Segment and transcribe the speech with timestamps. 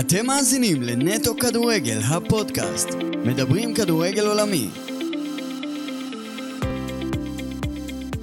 [0.00, 2.88] אתם מאזינים לנטו כדורגל, הפודקאסט.
[3.24, 4.68] מדברים כדורגל עולמי.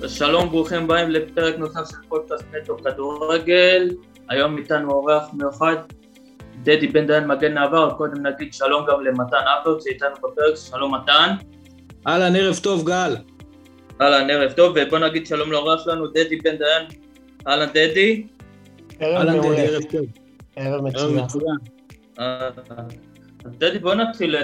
[0.08, 3.90] שלום, ברוכים הבאים לפרק נוסף של פודקאסט נטו כדורגל.
[4.30, 5.76] היום איתנו אורח מיוחד,
[6.64, 7.94] דדי בן דיין מגן העבר.
[7.98, 10.56] קודם נגיד שלום גם למתן אברג שאיתנו בפרק.
[10.56, 11.36] שלום מתן.
[12.08, 13.16] אהלן, ערב טוב, גל.
[14.02, 16.88] אהלן, ערב טוב, ובוא נגיד שלום לאורח שלנו, דדי בן דיין.
[17.48, 18.24] אהלן, דדי.
[19.02, 20.23] אהלן, דדי, ערב טוב.
[20.56, 21.26] ערב מצוין.
[22.20, 22.50] אה,
[23.46, 24.36] אז דדי, בוא נתחיל.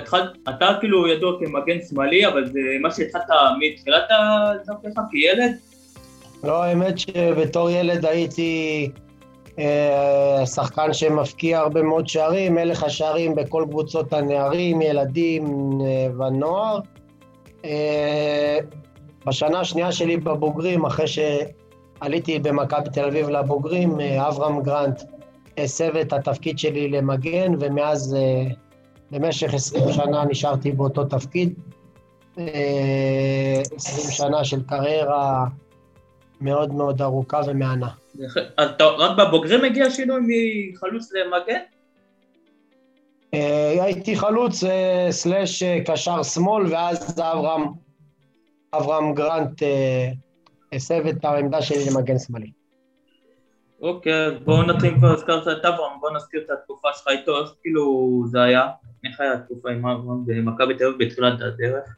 [0.49, 3.23] אתה כאילו ידוע כמגן שמאלי, אבל זה מה שהתחלת
[3.59, 4.03] מתחילת
[4.65, 5.51] דרכך כילד?
[6.43, 8.89] לא, האמת שבתור ילד הייתי
[9.59, 15.45] אה, שחקן שמפקיע הרבה מאוד שערים, מלך השערים בכל קבוצות הנערים, ילדים
[15.81, 16.79] אה, והנוער.
[17.65, 18.57] אה,
[19.25, 25.01] בשנה השנייה שלי בבוגרים, אחרי שעליתי במכבי תל אביב לבוגרים, אה, אברהם גרנט
[25.59, 28.43] הסב את התפקיד שלי למגן, ומאז אה,
[29.11, 31.53] במשך 20 שנה נשארתי באותו תפקיד.
[32.37, 35.45] אה, 20 שנה של קריירה
[36.41, 37.89] מאוד מאוד ארוכה ומהנה.
[38.57, 40.19] אז אתה רק בבוגרים הגיע שינוי
[40.73, 41.59] מחלוץ למגן?
[43.33, 47.63] אה, הייתי חלוץ אה, סלאש אה, קשר שמאל, ואז אברהם,
[48.73, 50.11] אברהם גרנט אה,
[50.73, 52.51] הסב את העמדה שלי למגן שמאלי.
[53.81, 57.53] אוקיי, אז בואו נתחיל כבר, הזכרת את אברהם, בואו נזכיר את התקופה שלך איתו, איך
[57.61, 58.67] כאילו זה היה?
[59.05, 61.95] איך היה התקופה עם אברהם במכבי תל אביב בתחילת הדרך?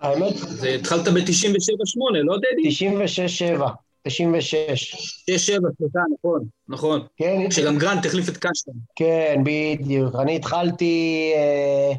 [0.00, 2.68] האמת, זה התחלת ב-97-8, לא דדי?
[3.58, 3.62] 96-7,
[4.02, 4.94] 96.
[5.30, 7.06] 6-7, סליחה, נכון, נכון.
[7.16, 8.72] כן, שגם גרנט החליף את קשטן.
[8.96, 10.14] כן, בדיוק.
[10.22, 11.92] אני התחלתי אה,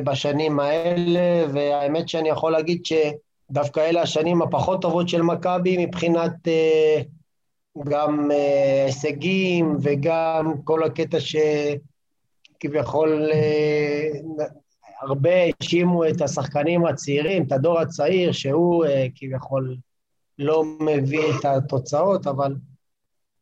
[0.00, 2.86] בשנים האלה, והאמת שאני יכול להגיד
[3.54, 7.02] שדוווקא אלה השנים הפחות טובות של מכבי מבחינת אה,
[7.84, 11.18] גם אה, הישגים וגם כל הקטע
[12.60, 14.10] שכביכול אה,
[15.00, 19.76] הרבה האשימו את השחקנים הצעירים, את הדור הצעיר, שהוא אה, כביכול
[20.38, 22.54] לא מביא את התוצאות, אבל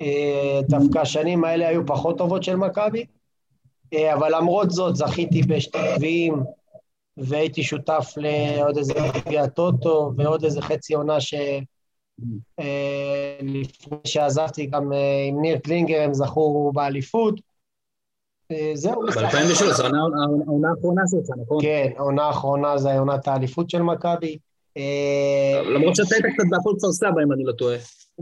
[0.03, 3.05] אה, דווקא השנים האלה היו פחות טובות של מכבי,
[3.95, 6.35] אה, אבל למרות זאת זכיתי בשתי גביעים
[7.17, 11.35] והייתי שותף לעוד איזה גביע טוטו ועוד איזה חצי עונה ש...
[12.61, 17.41] אה, לפני שעזבתי גם אה, עם ניר קלינגר הם זכו באליפות.
[18.53, 21.63] אה, זהו, ב-2003, זו העונה- האחרונה שלך, נכון?
[21.63, 24.39] כן, העונה האחרונה זה עונת האליפות של מכבי.
[25.75, 27.77] למרות שאתה היית קצת בהפועל כפר סבא, אם אני לא טועה.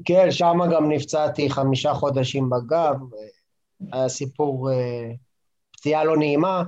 [0.04, 2.96] כן, שם גם נפצעתי חמישה חודשים בגב,
[3.92, 4.70] היה סיפור
[5.72, 6.62] פציעה לא נעימה,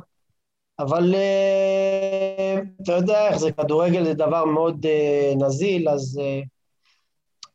[0.78, 6.40] אבל אה, אתה יודע איך זה, כדורגל זה דבר מאוד אה, נזיל, אז אה,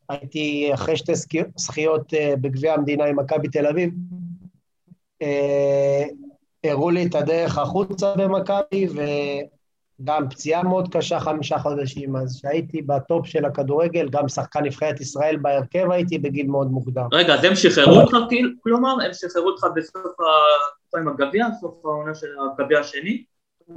[0.09, 3.94] הייתי אחרי שתי זכי- זכיות אה, בגביע המדינה עם מכבי תל אביב,
[5.22, 6.03] אה,
[6.63, 8.88] הראו לי את הדרך החוצה במכבי,
[10.00, 15.38] וגם פציעה מאוד קשה, חמישה חודשים, אז כשהייתי בטופ של הכדורגל, גם שחקן נבחרת ישראל
[15.38, 17.08] בהרכב הייתי בגיל מאוד מוקדם.
[17.13, 21.85] רגע, אז הם שחררו אותך, כאילו- כלומר, הם שחררו אותך בסוף התקופה עם הגביע, סוף
[21.85, 22.28] העונה של
[22.59, 23.24] הגביע השני?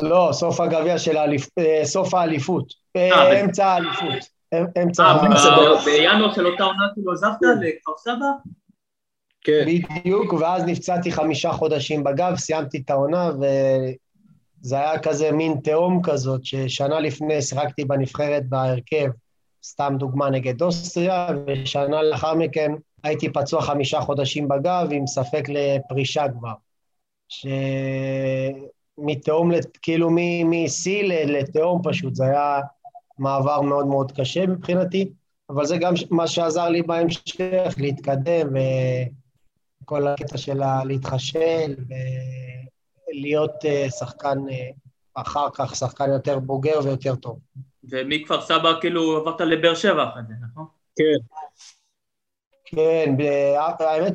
[0.02, 1.58] לא, סוף הגביע של האליפ...
[1.58, 2.64] אה, סוף האליפות.
[2.96, 4.24] אה, אה, אמצע האליפות.
[4.52, 5.84] אה, אמצע האליפות.
[5.84, 8.30] בינואר של אותה עונה כאילו עזבת לכפר סבא?
[9.44, 9.64] כן.
[9.66, 13.30] בדיוק, ואז נפצעתי חמישה חודשים בגב, סיימתי את העונה,
[14.62, 19.10] וזה היה כזה מין תהום כזאת, ששנה לפני שיחקתי בנבחרת בהרכב,
[19.64, 22.72] סתם דוגמה נגד אוסטריה, ושנה לאחר מכן
[23.02, 26.52] הייתי פצוע חמישה חודשים בגב, עם ספק לפרישה כבר.
[28.98, 30.08] שמתהום, לת- כאילו
[30.44, 32.60] משיא לתהום פשוט, זה היה
[33.18, 35.08] מעבר מאוד מאוד קשה מבחינתי,
[35.50, 38.58] אבל זה גם מה שעזר לי בהמשך, להתקדם, ו...
[39.84, 42.59] כל הקטע של להתחשל ולהיות
[43.64, 44.70] אה, שחקן, אה,
[45.14, 47.38] אחר כך שחקן יותר בוגר ויותר טוב.
[47.90, 50.66] ומכפר סבא כאילו עברת לבאר שבע אחרי זה, נכון?
[50.96, 51.34] כן.
[52.64, 54.12] כן, ב- האמת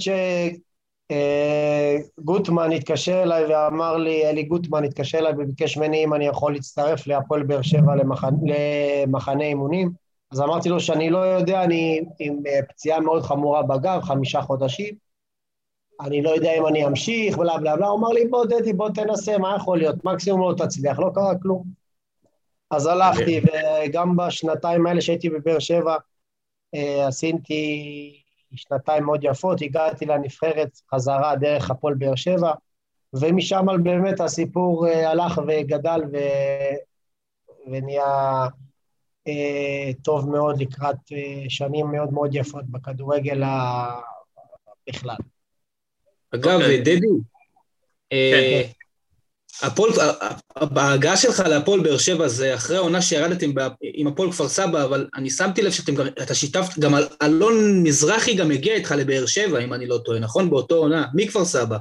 [2.20, 7.08] שגוטמן התקשר אליי ואמר לי, אלי גוטמן התקשר אליי וביקש ממני אם אני יכול להצטרף
[7.08, 9.92] להפועל באר שבע למחנה, למחנה אימונים.
[10.32, 15.05] אז אמרתי לו שאני לא יודע, אני עם אה, פציעה מאוד חמורה בגב, חמישה חודשים.
[16.02, 17.88] אני לא יודע אם אני אמשיך, בלה בלה בלה.
[17.88, 20.06] הוא אמר לי, בוא דדי, בוא תנסה, מה יכול להיות?
[20.06, 21.64] מקסימום לא תצליח, לא קרה כלום.
[22.72, 25.96] אז הלכתי, וגם בשנתיים האלה שהייתי בבאר שבע,
[26.76, 28.22] אה, עשיתי
[28.56, 32.54] שנתיים מאוד יפות, הגעתי לנבחרת חזרה דרך הפועל באר שבע,
[33.14, 36.18] ומשם באמת הסיפור אה, הלך וגדל ו...
[37.72, 38.48] ונהיה
[39.28, 43.86] אה, טוב מאוד לקראת אה, שנים מאוד מאוד יפות בכדורגל ה...
[44.90, 45.16] בכלל.
[46.32, 46.64] אגב, okay.
[46.64, 46.82] אוקיי.
[46.82, 47.08] דדי,
[48.12, 48.76] אה, כן.
[49.62, 49.92] הפועל,
[50.56, 53.52] ההגעה שלך להפועל באר שבע זה אחרי העונה שירדתם
[53.82, 56.94] עם הפועל כפר סבא, אבל אני שמתי לב שאתה שיתפת, גם
[57.24, 60.50] אלון מזרחי גם הגיע איתך לבאר שבע, אם אני לא טועה, נכון?
[60.50, 61.78] באותו עונה, מכפר סבא.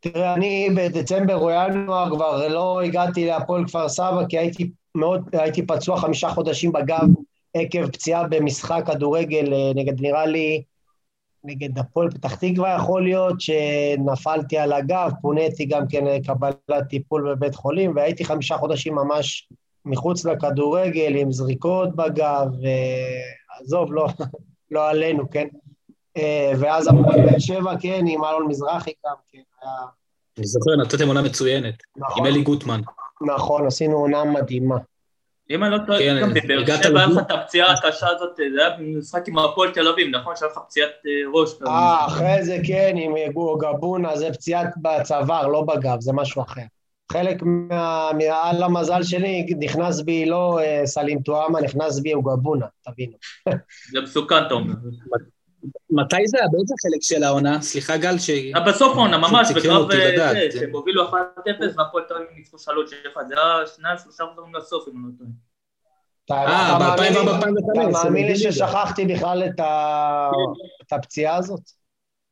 [0.00, 5.66] תראה, אני בדצמבר או ינואר כבר לא הגעתי להפועל כפר סבא, כי הייתי מאוד, הייתי
[5.66, 7.06] פצוע חמישה חודשים בגב
[7.54, 10.62] עקב פציעה במשחק כדורגל אה, נגד, נראה לי,
[11.44, 17.54] נגד הפועל פתח תקווה יכול להיות, שנפלתי על הגב, פוניתי גם כן לקבלת טיפול בבית
[17.54, 19.48] חולים, והייתי חמישה חודשים ממש
[19.84, 22.46] מחוץ לכדורגל, עם זריקות בגב,
[23.60, 24.06] ועזוב, לא,
[24.70, 25.48] לא עלינו, כן?
[26.16, 29.72] אה, ואז הפועל באר שבע, כן, עם אלון מזרחי גם, כן, היה...
[30.38, 32.80] אני זוכר, נתתם עונה מצוינת, נכון, עם אלי גוטמן.
[33.34, 34.76] נכון, עשינו עונה מדהימה.
[35.50, 38.66] אם אני לא טועה, כן, גם בבאר שבע היה לך את הפציעה הקשה הזאת, זה
[38.66, 40.36] היה משחק עם הפועל תל אביב, נכון?
[40.36, 41.50] שהיה לך פציעת אה, ראש.
[41.66, 43.14] אה, אחרי זה כן, עם
[43.58, 46.62] גבונה, זה פציעת בצוואר, לא בגב, זה משהו אחר.
[47.12, 47.42] חלק
[48.18, 53.12] מעל המזל שלי, נכנס בי לא אה, סלים טועמה, נכנס בי גבונה, תבינו.
[53.92, 54.74] זה מסוכן, אתה אומר.
[55.90, 56.48] מתי זה היה?
[56.52, 57.62] באיזה חלק של העונה?
[57.62, 58.30] סליחה, גל, ש...
[58.66, 61.12] בסוף העונה, ממש, בקרב אה, זה, שהם הובילו 1-0
[61.76, 62.60] והפועל תל אביב ניצחו 3-1,
[63.28, 65.30] זה היה שניים, שלושה מחזורים לסוף, אם אני לא טועה.
[66.30, 67.92] אה, ב-2004-2005.
[67.92, 71.60] אתה מאמין לי ששכחתי בכלל את הפציעה הזאת?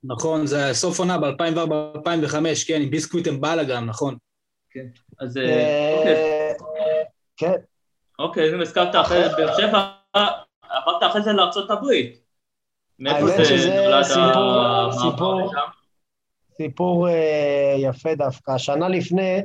[0.04, 2.34] נכון, זה סוף עונה ב-2004-2005,
[2.66, 4.16] כן, עם ביסקוויט עם באלה גם, נכון.
[4.70, 4.86] כן,
[5.20, 5.36] אז...
[5.36, 7.04] אה, אוקיי.
[7.36, 7.56] כן.
[8.18, 9.90] אוקיי, אם הזכרת אחרי באר שבע,
[10.62, 12.25] עברת אחרי זה לארצות הברית.
[13.06, 15.52] האמת שזה סיפור, סיפור,
[16.56, 18.58] סיפור אה, יפה דווקא.
[18.58, 19.40] שנה לפני,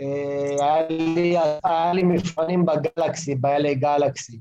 [0.00, 4.40] אה, היה לי, היה לי מבחנים בגלקסי, ב-LA גלקסי.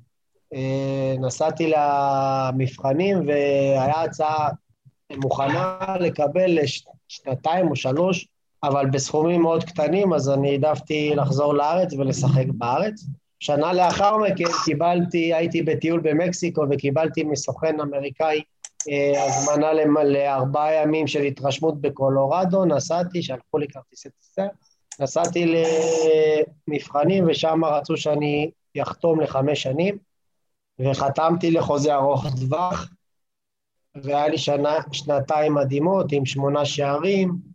[0.53, 4.49] אה, נסעתי למבחנים והיה הצעה
[5.17, 6.57] מוכנה לקבל
[7.07, 8.27] שנתיים או שלוש,
[8.63, 13.05] אבל בסכומים מאוד קטנים, אז אני העדפתי לחזור לארץ ולשחק בארץ.
[13.41, 18.41] שנה לאחר מכן קיבלתי, הייתי בטיול במקסיקו וקיבלתי מסוכן אמריקאי
[18.89, 19.73] אה, הזמנה
[20.03, 24.47] לארבעה ימים של התרשמות בקולורדו, נסעתי, שלחו לי כרטיסי טיסה,
[24.99, 25.53] נסעתי
[26.67, 28.51] למבחנים ושם רצו שאני
[28.81, 29.97] אחתום לחמש שנים,
[30.79, 32.89] וחתמתי לחוזה ארוך טווח,
[33.95, 37.50] והיה לי שנה, שנתיים מדהימות עם שמונה שערים,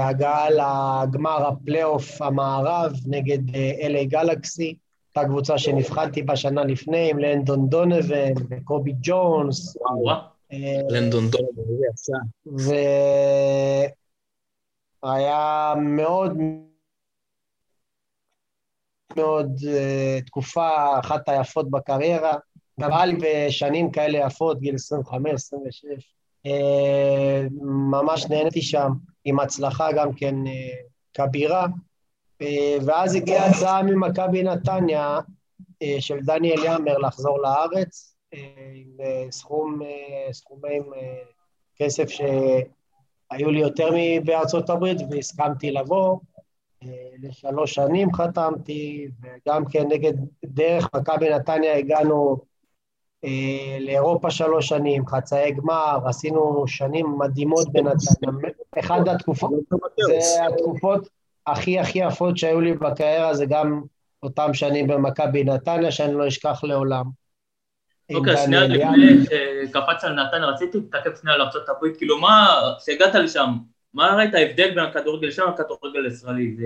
[0.00, 4.76] הגעה לגמר הפלייאוף המערב נגד אה, LA גלקסי,
[5.08, 9.76] אותה קבוצה שנבחנתי בה שנה לפני עם לנדון דונבן וקובי ג'ונס.
[10.52, 10.58] אה,
[10.88, 12.12] לנדון דונבן, איזה יצא.
[15.02, 16.36] והיה מאוד
[19.16, 19.60] מאוד
[20.26, 22.32] תקופה אחת היפות בקריירה.
[22.80, 26.19] גם היה לי בשנים כאלה יפות, גיל 25, 26.
[27.90, 28.92] ממש נהניתי שם.
[29.24, 30.52] עם הצלחה גם כן אה,
[31.14, 31.66] כבירה.
[32.42, 35.18] אה, ואז הגיעה הצעה ממכבי נתניה
[35.82, 38.16] אה, של דניאל יאמר לחזור לארץ,
[38.74, 39.80] עם סכום,
[40.32, 40.78] סכומי
[41.76, 46.18] כסף שהיו לי יותר מבארצות הברית, והסכמתי לבוא.
[47.22, 50.12] לשלוש שנים חתמתי, וגם כן נגד,
[50.44, 52.44] דרך מכבי נתניה הגענו אה,
[53.80, 58.52] לאירופה שלוש שנים, חצאי גמר, עשינו שנים מדהימות בנתניה.
[58.78, 59.52] אחת התקופות,
[60.06, 61.08] זה התקופות
[61.46, 63.82] הכי הכי יפות שהיו לי בקריירה, זה גם
[64.22, 67.04] אותם שנים במכבי נתניה, שאני לא אשכח לעולם.
[68.14, 69.24] אוקיי, שנייה לפני
[69.66, 73.50] שקפץ על נתניה, רציתי להתעכב שנייה על ארה"ב, כאילו מה, כשהגעת לשם,
[73.94, 76.56] מה ראית ההבדל בין הכדורגל שם לכדורגל הישראלי?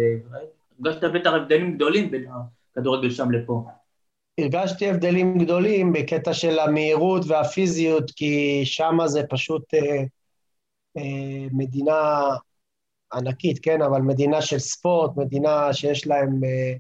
[0.79, 2.27] הרגשת בטח הבדלים גדולים בין
[2.73, 3.65] הכדורגל שם לפה.
[4.41, 10.03] הרגשתי הבדלים גדולים בקטע של המהירות והפיזיות, כי שם זה פשוט אה,
[10.97, 12.23] אה, מדינה
[13.13, 16.75] ענקית, כן, אבל מדינה של ספורט, מדינה שיש להם, אה,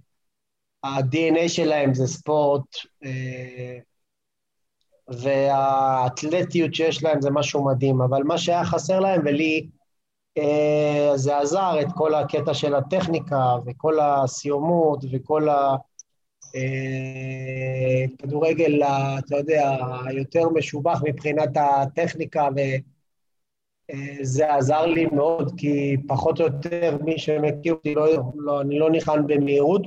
[0.84, 3.78] ה-DNA שלהם זה ספורט, אה,
[5.08, 9.68] והאתלטיות שיש להם זה משהו מדהים, אבל מה שהיה חסר להם, ולי
[10.38, 15.76] אה, זה עזר, את כל הקטע של הטכניקה, וכל הסיומות, וכל ה...
[16.54, 18.82] אה, כדורגל,
[19.18, 26.98] אתה יודע, היותר משובח מבחינת הטכניקה, וזה אה, עזר לי מאוד, כי פחות או יותר
[27.04, 28.06] מי שמכיר אותי, לא,
[28.36, 29.82] לא, אני לא ניחן במהירות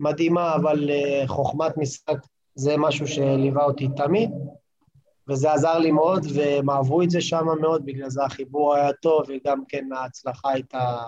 [0.00, 2.18] מדהימה, אבל אה, חוכמת משחק
[2.54, 4.30] זה משהו שליווה אותי תמיד,
[5.28, 9.22] וזה עזר לי מאוד, והם אהבו את זה שם מאוד, בגלל זה החיבור היה טוב,
[9.28, 11.02] וגם כן ההצלחה הייתה...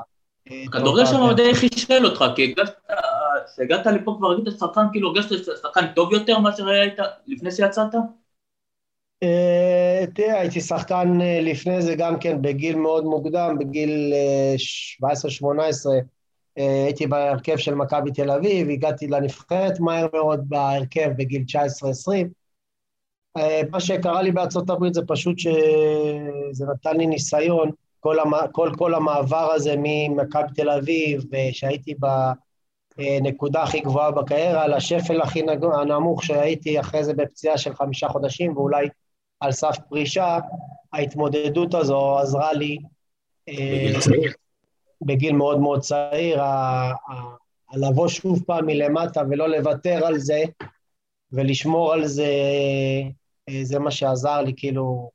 [0.47, 2.55] הכדורגל שם די חישל אותך, כי
[3.55, 7.95] כשהגעת לפה כבר ראית שחקן, כאילו הרגשת שחקן טוב יותר מאשר היית לפני שיצאת?
[9.23, 14.13] אה, תראה, הייתי שחקן אה, לפני זה גם כן בגיל מאוד מוקדם, בגיל
[15.03, 15.07] 17-18,
[16.59, 22.29] אה, הייתי בהרכב של מכבי תל אביב, הגעתי לנבחרת מהר מאוד בהרכב בגיל 19-20.
[23.71, 27.71] מה שקרה לי בארצות הברית זה פשוט שזה נתן לי ניסיון,
[28.05, 28.33] כל, המ...
[28.53, 31.95] כל, כל המעבר הזה ממכבי תל אביב, שהייתי
[32.97, 35.43] בנקודה הכי גבוהה בקריירה, לשפל הכי
[35.87, 38.89] נמוך שהייתי אחרי זה בפציעה של חמישה חודשים, ואולי
[39.41, 40.39] על סף פרישה,
[40.93, 42.79] ההתמודדות הזו עזרה לי
[43.49, 44.33] בגיל צעיר.
[45.03, 46.43] בגיל מאוד מאוד צעיר,
[47.75, 50.43] לבוא שוב פעם מלמטה ולא לוותר על זה
[51.33, 52.31] ולשמור על זה,
[53.49, 55.14] אה, זה מה שעזר לי, כאילו, אה,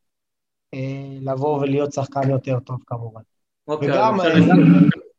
[1.21, 3.21] לבוא ולהיות שחקן יותר טוב כמובן.
[3.67, 4.45] אוקיי, וגם אני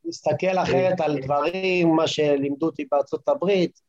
[0.05, 3.81] מסתכל אחרת על דברים, מה שלימדו אותי בארצות הברית,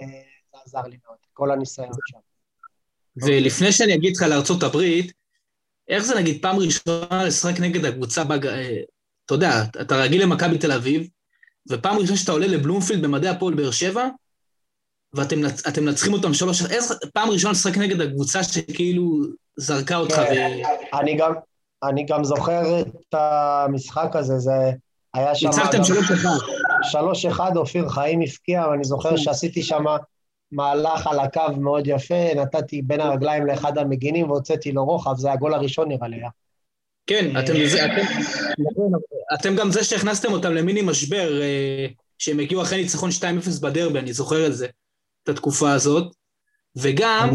[0.00, 0.04] אה,
[0.52, 2.18] זה עזר לי מאוד, כל הניסיון שם.
[3.16, 5.12] ולפני שאני אגיד לך לארצות הברית,
[5.88, 8.46] איך זה נגיד פעם ראשונה לשחק נגד הקבוצה, בג...
[9.26, 11.08] אתה יודע, אתה רגיל למכבי תל אביב,
[11.68, 14.08] ופעם ראשונה שאתה עולה לבלומפילד במדעי הפועל באר שבע,
[15.12, 15.38] ואתם
[15.82, 16.62] מנצחים אותם שלוש...
[16.62, 16.84] איך
[17.14, 19.20] פעם ראשונה לשחק נגד הקבוצה שכאילו
[19.60, 20.52] זרקה אותך כן,
[20.92, 20.96] ו...
[20.98, 21.32] אני גם,
[21.82, 24.70] אני גם זוכר את המשחק הזה, זה
[25.14, 25.46] היה שם...
[25.46, 26.28] ניצחתם שלוש אחד.
[26.82, 29.16] שלוש אחד, אופיר חיים הפקיע, ואני זוכר כן.
[29.16, 29.84] שעשיתי שם
[30.52, 35.54] מהלך על הקו מאוד יפה, נתתי בין הרגליים לאחד המגינים והוצאתי לו רוחב, זה הגול
[35.54, 36.20] הראשון נראה לי.
[37.06, 37.52] כן, אתם,
[37.84, 38.02] אתם,
[39.34, 41.86] אתם גם זה שהכנסתם אותם למיני משבר, אה,
[42.18, 43.22] שהם הגיעו אחרי ניצחון 2-0
[43.62, 44.66] בדרבי, אני זוכר את זה,
[45.22, 46.14] את התקופה הזאת.
[46.76, 47.30] וגם,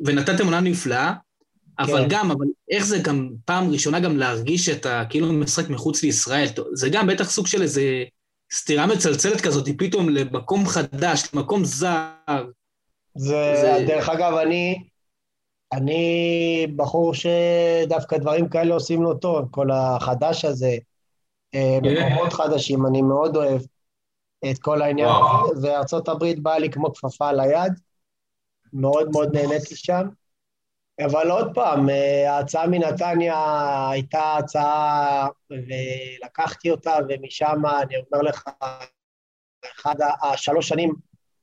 [0.00, 1.12] ונתתם עונה נפלאה,
[1.78, 2.08] אבל כן.
[2.08, 6.88] גם, אבל איך זה גם פעם ראשונה גם להרגיש שאתה כאילו משחק מחוץ לישראל, זה
[6.88, 8.04] גם בטח סוג של איזה
[8.54, 12.10] סתירה מצלצלת כזאת, פתאום למקום חדש, למקום זר.
[13.14, 13.84] זה, זה...
[13.86, 14.82] דרך אגב, אני,
[15.72, 20.76] אני בחור שדווקא דברים כאלה עושים לו טוב, כל החדש הזה,
[21.54, 22.06] אה, כן.
[22.06, 23.60] מקומות חדשים, אני מאוד אוהב
[24.50, 27.72] את כל העניין הזה, וארצות הברית באה לי כמו כפפה על היד,
[28.76, 30.08] מאוד מאוד נהניתי שם.
[31.04, 33.36] אבל עוד פעם, אה, ההצעה מנתניה
[33.90, 38.44] הייתה הצעה, ולקחתי אותה, ומשם, אני אומר לך,
[39.74, 40.94] אחד השלוש שנים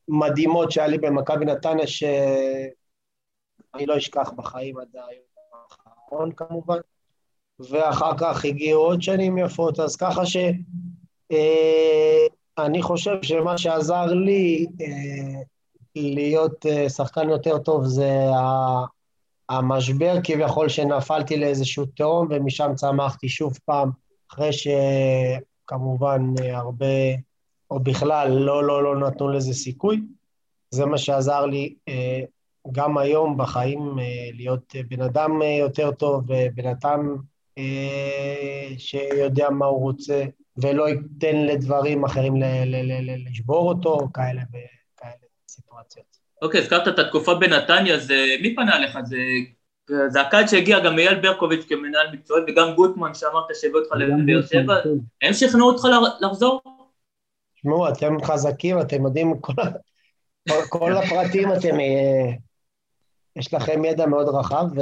[0.07, 5.23] מדהימות שהיה לי במכבי נתניה, שאני לא אשכח בחיים עד היום
[5.53, 6.77] האחרון כמובן,
[7.59, 10.37] ואחר כך הגיעו עוד שנים יפות, אז ככה ש...
[11.31, 12.27] אה,
[12.81, 15.41] חושב שמה שעזר לי אה,
[15.95, 18.09] להיות שחקן יותר טוב זה
[19.49, 23.89] המשבר כביכול שנפלתי לאיזשהו תהום, ומשם צמחתי שוב פעם,
[24.31, 26.85] אחרי שכמובן הרבה,
[27.71, 30.01] או בכלל, לא, לא, לא נתנו לזה סיכוי.
[30.71, 32.19] זה מה שעזר לי אה,
[32.71, 36.23] גם היום בחיים אה, להיות בן אדם אה, יותר טוב,
[36.55, 37.15] בן אדם
[38.77, 40.23] שיודע מה הוא רוצה,
[40.57, 42.33] ולא ייתן לדברים אחרים
[43.25, 44.41] לשבור אותו, כאלה
[45.53, 46.17] סיטואציות.
[46.41, 48.97] אוקיי, הזכרת את התקופה בנתניה, אז מי פנה אליך?
[49.03, 49.17] זה,
[50.07, 54.83] זה הקהל שהגיע, גם אייל ברקוביץ' כמנהל מקצועי, וגם גוטמן שאמרת שהביא אותך לבאר שבע,
[54.83, 54.89] כן.
[55.27, 55.83] הם שכנעו אותך
[56.21, 56.61] לחזור?
[57.55, 59.53] תשמעו, אתם חזקים, אתם יודעים כל,
[60.69, 61.79] כל הפרטים, אתם...
[61.79, 62.31] אה,
[63.35, 64.81] יש לכם ידע מאוד רחב ו...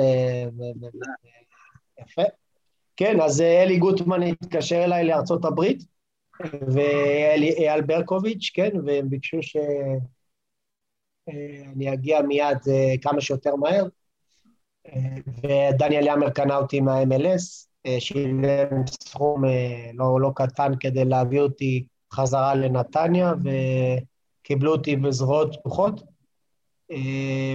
[2.02, 2.24] יפה.
[2.96, 5.84] כן, אז אלי גוטמן התקשר אליי לארצות הברית,
[6.74, 9.58] ואייל ברקוביץ', כן, והם ביקשו ש...
[11.32, 13.86] אה, אני אגיע מיד אה, כמה שיותר מהר.
[14.88, 17.68] אה, ודניאל יאמר קנה אותי מה-MLS,
[18.00, 19.44] שילם סכום
[19.94, 23.34] לא, לא קטן כדי להביא אותי חזרה לנתניה,
[24.42, 26.04] וקיבלו אותי בזרועות פתוחות.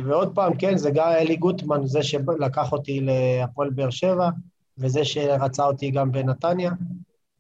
[0.05, 4.29] ועוד פעם, כן, זה גם אלי גוטמן, זה שלקח אותי להפועל באר שבע,
[4.79, 6.71] וזה שרצה אותי גם בנתניה,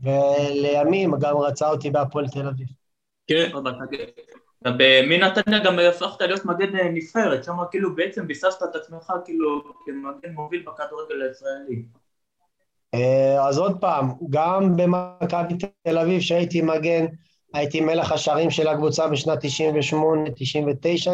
[0.00, 2.68] ולימים גם רצה אותי בהפועל תל אביב.
[3.26, 3.50] כן,
[5.08, 10.34] מנתניה גם הפכת להיות מגן אה, נבחרת, שם כאילו בעצם ביססת את עצמך כאילו כמגן
[10.34, 11.82] מוביל בכדורגל הישראלי.
[12.94, 17.06] אה, אז עוד פעם, גם במכבי תל אביב שהייתי מגן,
[17.54, 19.46] הייתי מלך השערים של הקבוצה בשנת 98-99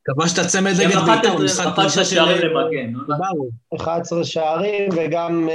[0.05, 2.19] כבשת צמד נגד בית"ר, משחק פרישה של...
[3.77, 5.49] 11 אה, שערים וגם...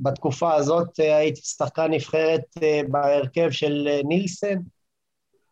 [0.00, 4.58] בתקופה הזאת אה, הייתי שחקן נבחרת אה, בהרכב של אה, נילסן.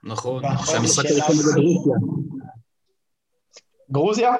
[0.04, 1.94] נכון, שהמשחק הראשון נגד רוסיה.
[3.90, 4.34] גרוזיה?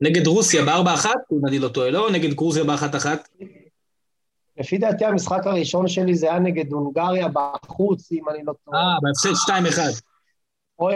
[0.00, 2.10] נגד רוסיה בארבע אחת, אם אני לא טועה, לא?
[2.12, 3.28] נגד גרוזיה באחת אחת?
[4.58, 8.80] לפי דעתי המשחק הראשון שלי זה היה נגד הונגריה בחוץ, אם אני לא טועה.
[8.80, 9.80] אה, בהפסד 2-1.
[10.78, 10.94] או 1-1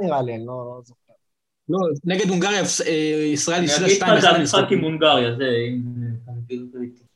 [0.00, 1.12] נראה לי, אני לא לא זוכר.
[1.68, 2.92] לא, נגד הונגריה אה,
[3.32, 4.28] ישראל אני הפסידה אגיד לך, 2-1.
[4.28, 4.64] אני המשחק.
[4.70, 5.44] עם הונגריה, זה...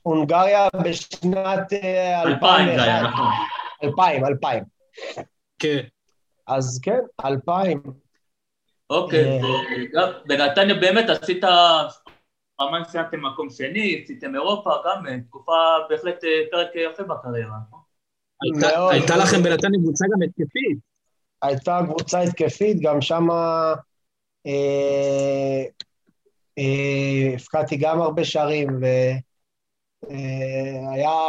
[0.03, 3.13] הונגריה בשנת אה, 2000 זה היה, 2001.
[3.15, 3.27] נכון.
[3.85, 4.65] 2000, 2000.
[5.59, 5.81] כן.
[6.47, 7.83] אז כן, 2000.
[8.91, 9.47] אוקיי, אה.
[9.83, 11.41] וגם בנתניה באמת עשית,
[12.57, 15.53] פעמיים סיימתם מקום שני, עשיתם אירופה, גם אה, תקופה
[15.89, 17.55] בהחלט אה, פרק יפה בקריירה.
[17.69, 17.81] נכון?
[18.93, 20.79] הייתה- לכם בנתניה קבוצה גם התקפית.
[21.43, 23.75] הייתה קבוצה התקפית, גם שם אה,
[26.59, 28.69] אה, הפקעתי גם הרבה שערים,
[30.03, 31.29] והיה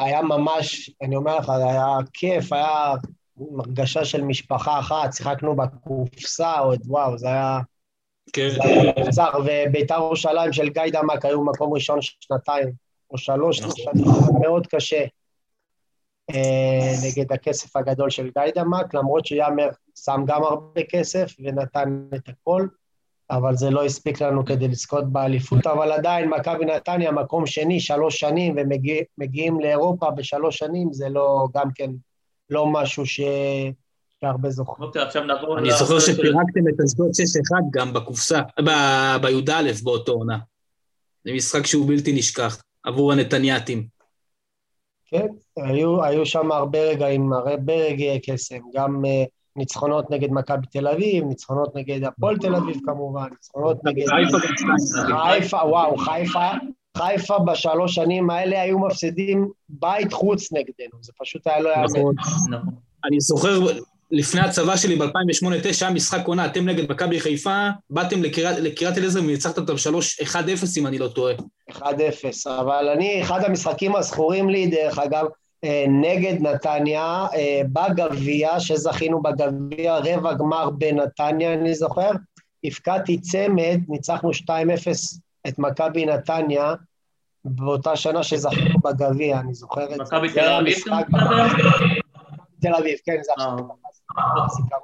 [0.00, 2.94] היה ממש, אני אומר לך, היה כיף, היה
[3.58, 7.58] הרגשה של משפחה אחת, שיחקנו בקופסה, עוד וואו, זה היה...
[8.32, 8.48] כן.
[9.10, 9.30] זה היה
[9.68, 12.72] וביתר ירושלים של גיא דמק היו מקום ראשון שנתיים,
[13.10, 13.72] או שלוש נכון.
[13.76, 14.04] שנים,
[14.40, 15.04] מאוד קשה
[16.30, 22.28] אה, נגד הכסף הגדול של גיא דמק, למרות שיאמר שם גם הרבה כסף ונתן את
[22.28, 22.66] הכל,
[23.30, 28.20] אבל זה לא הספיק לנו כדי לזכות באליפות, אבל עדיין מכבי נתניה מקום שני, שלוש
[28.20, 31.90] שנים, ומגיעים לאירופה בשלוש שנים, זה לא, גם כן,
[32.50, 33.20] לא משהו ש...
[34.20, 34.88] שהרבה זוכרים.
[34.88, 35.58] אוקיי, עכשיו נעבור...
[35.58, 40.38] אני זוכר שפירקתם את אשדוד 6-1 גם בקופסה, ב- בי"א באותו עונה.
[41.24, 43.86] זה משחק שהוא בלתי נשכח עבור הנתניאתים.
[45.06, 50.88] כן, היו, היו שם הרבה רגעים, הרבה רגעי קסם, גם uh, ניצחונות נגד מכבי תל
[50.88, 54.04] אביב, ניצחונות נגד הפועל תל אביב כמובן, ניצחונות נגד...
[55.30, 56.48] חיפה וואו, חיפה,
[56.96, 61.86] חיפה בשלוש שנים האלה היו מפסידים בית חוץ נגדנו, זה פשוט היה לא יאמן.
[61.86, 62.14] נכון.
[63.04, 63.60] אני זוכר,
[64.10, 69.62] לפני הצבא שלי ב-2008-2009, היה משחק עונה, אתם נגד מכבי חיפה, באתם לקריית אליעזר וניצחתם
[69.62, 69.74] אותם
[70.24, 70.36] 3-1-0
[70.78, 71.34] אם אני לא טועה.
[71.70, 71.82] 1-0,
[72.60, 75.26] אבל אני, אחד המשחקים הזכורים לי, דרך אגב,
[75.88, 82.10] נגד נתניה, אה, בגביע, שזכינו בגביע, רבע גמר בנתניה, אני זוכר,
[82.64, 84.50] הפקעתי צמד, ניצחנו 2-0
[85.48, 86.74] את מכבי נתניה,
[87.44, 90.02] באותה שנה שזכינו בגביע, אני זוכר את זה.
[90.02, 90.74] מכבי תל אביב?
[92.60, 93.54] תל כן, זה אה.
[94.44, 94.78] עכשיו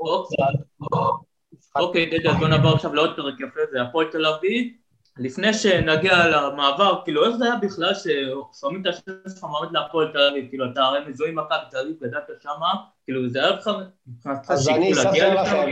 [1.77, 4.73] אוקיי, אז בוא נעבור עכשיו לעוד פרק יפה, זה הפועל תל אביב.
[5.19, 10.29] לפני שנגיע למעבר, כאילו, איך זה היה בכלל ששמים את השם שלך מעמד להפועל תל
[10.31, 10.49] אביב?
[10.49, 12.75] כאילו, אתה הרי מזוהה עם מכבי תל אביב, גדלת שמה,
[13.05, 13.71] כאילו, זה היה לך
[14.07, 15.71] מבחינתך שיקול להגיע לשם?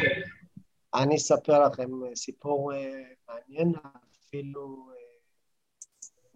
[0.95, 3.73] אני אספר לכם סיפור אה, מעניין,
[4.29, 4.89] אפילו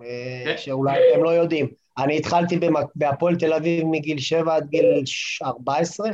[0.01, 0.59] אה, אה, כן.
[0.59, 1.69] שאולי אתם לא יודעים.
[1.99, 2.61] אני התחלתי
[2.95, 6.11] בהפועל תל אביב מגיל 7 עד גיל ש- 14,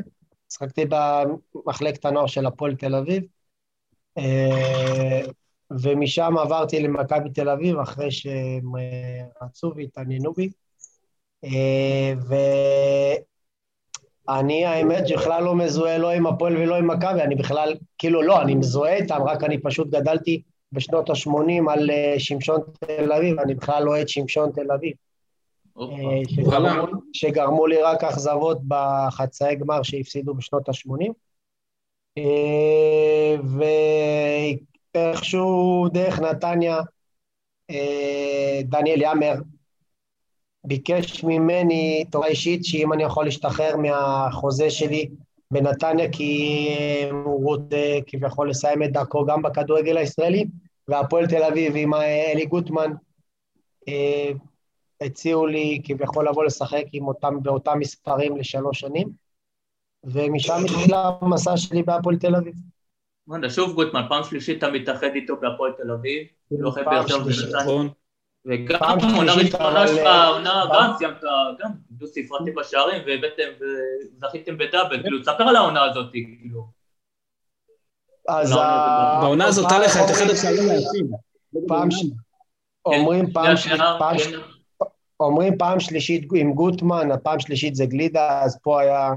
[0.50, 3.22] משחקתי במחלקת הנוער של הפועל תל אביב,
[5.70, 10.50] ומשם עברתי למכבי תל אביב אחרי שהם אה, רצו והתעניינו בי.
[11.44, 12.12] אה,
[14.28, 18.42] ואני, האמת, בכלל לא מזוהה לא עם הפועל ולא עם מכבי, אני בכלל, כאילו לא,
[18.42, 23.54] אני מזוהה איתם, רק אני פשוט גדלתי בשנות ה-80 על אה, שמשון תל אביב, אני
[23.54, 24.92] בכלל לא אוהד שמשון תל אביב.
[26.28, 31.12] שגרמו, שגרמו לי רק אכזבות בחצאי גמר שהפסידו בשנות ה-80.
[34.94, 36.80] ואיכשהו דרך נתניה,
[37.70, 39.34] אה, דניאל יאמר
[40.64, 45.08] ביקש ממני תורה אישית שאם אני יכול להשתחרר מהחוזה שלי
[45.50, 50.44] בנתניה, כי אה, הוא רוצה כביכול לסיים את דרכו גם בכדורגל הישראלי,
[50.88, 52.92] והפועל תל אביב עם אה, אלי גוטמן,
[55.00, 59.08] הציעו לי כביכול לבוא לשחק עם אותם, באותם מספרים לשלוש שנים,
[60.04, 62.54] ומשם התחיל המסע שלי בהפועל תל אביב.
[63.28, 67.44] וואלה, שוב גוטמן, פעם שלישית אתה מתאחד איתו בהפועל תל אביב, לא שבע שלישית.
[67.44, 67.62] ונתניה.
[67.62, 67.88] נכון?
[68.46, 71.20] וגם פעם עונה שלישית, ראשונה שלך, אה, עונה גם סיימת,
[71.60, 76.66] גם דו ספרתי בשערים והבאתם וזכיתם בדאבל, כאילו, תספר על העונה הזאת, כאילו.
[78.28, 81.10] אז לא, ה- בעונה הזאת היה לך את אחד השערים היפים.
[82.86, 83.48] אומרים פעם
[85.20, 89.10] אומרים פעם שלישית עם גוטמן, הפעם שלישית זה גלידה, אז פה היה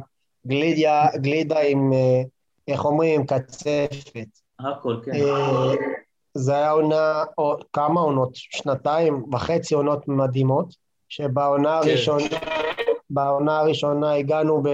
[0.47, 2.21] גלידיה, גלידה עם, אה,
[2.67, 4.27] איך אומרים, קצפת.
[4.59, 5.11] הכל, כן.
[5.11, 5.73] אה,
[6.33, 8.29] זה היה עונה, או כמה עונות?
[8.33, 10.75] שנתיים וחצי עונות מדהימות,
[11.09, 11.89] שבעונה כן.
[11.89, 12.25] הראשונה,
[13.09, 14.67] בעונה הראשונה הגענו ב,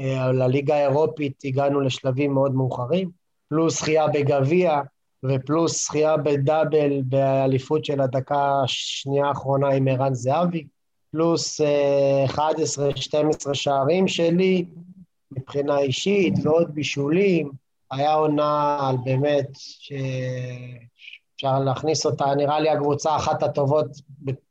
[0.00, 3.10] אה, לליגה האירופית, הגענו לשלבים מאוד מאוחרים,
[3.48, 4.80] פלוס זכייה בגביע,
[5.24, 10.66] ופלוס זכייה בדאבל באליפות של הדקה השנייה האחרונה עם ערן זהבי,
[11.12, 12.24] פלוס אה,
[13.48, 14.64] 11-12 שערים שלי
[15.32, 17.50] מבחינה אישית ועוד בישולים.
[17.90, 19.92] היה עונה על באמת ש...
[21.40, 23.86] אפשר להכניס אותה, נראה לי הקבוצה אחת הטובות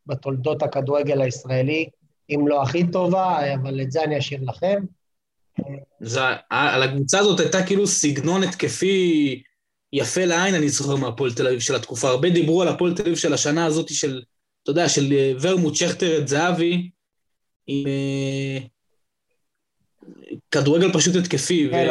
[0.08, 1.90] בתולדות הכדורגל הישראלי,
[2.30, 4.84] אם לא הכי טובה, אבל את זה אני אשאיר לכם.
[6.00, 9.42] זה, על הקבוצה הזאת הייתה כאילו סגנון התקפי
[9.94, 12.10] יפה לעין, אני זוכר מהפועל תל אביב של התקופה.
[12.10, 14.22] הרבה דיברו על הפועל תל אביב של השנה הזאת של,
[14.64, 16.90] אתה יודע, של אה, ורמוט, שכטר, את זהבי,
[17.68, 18.58] עם אה,
[20.52, 21.90] כדורגל פשוט התקפי כן,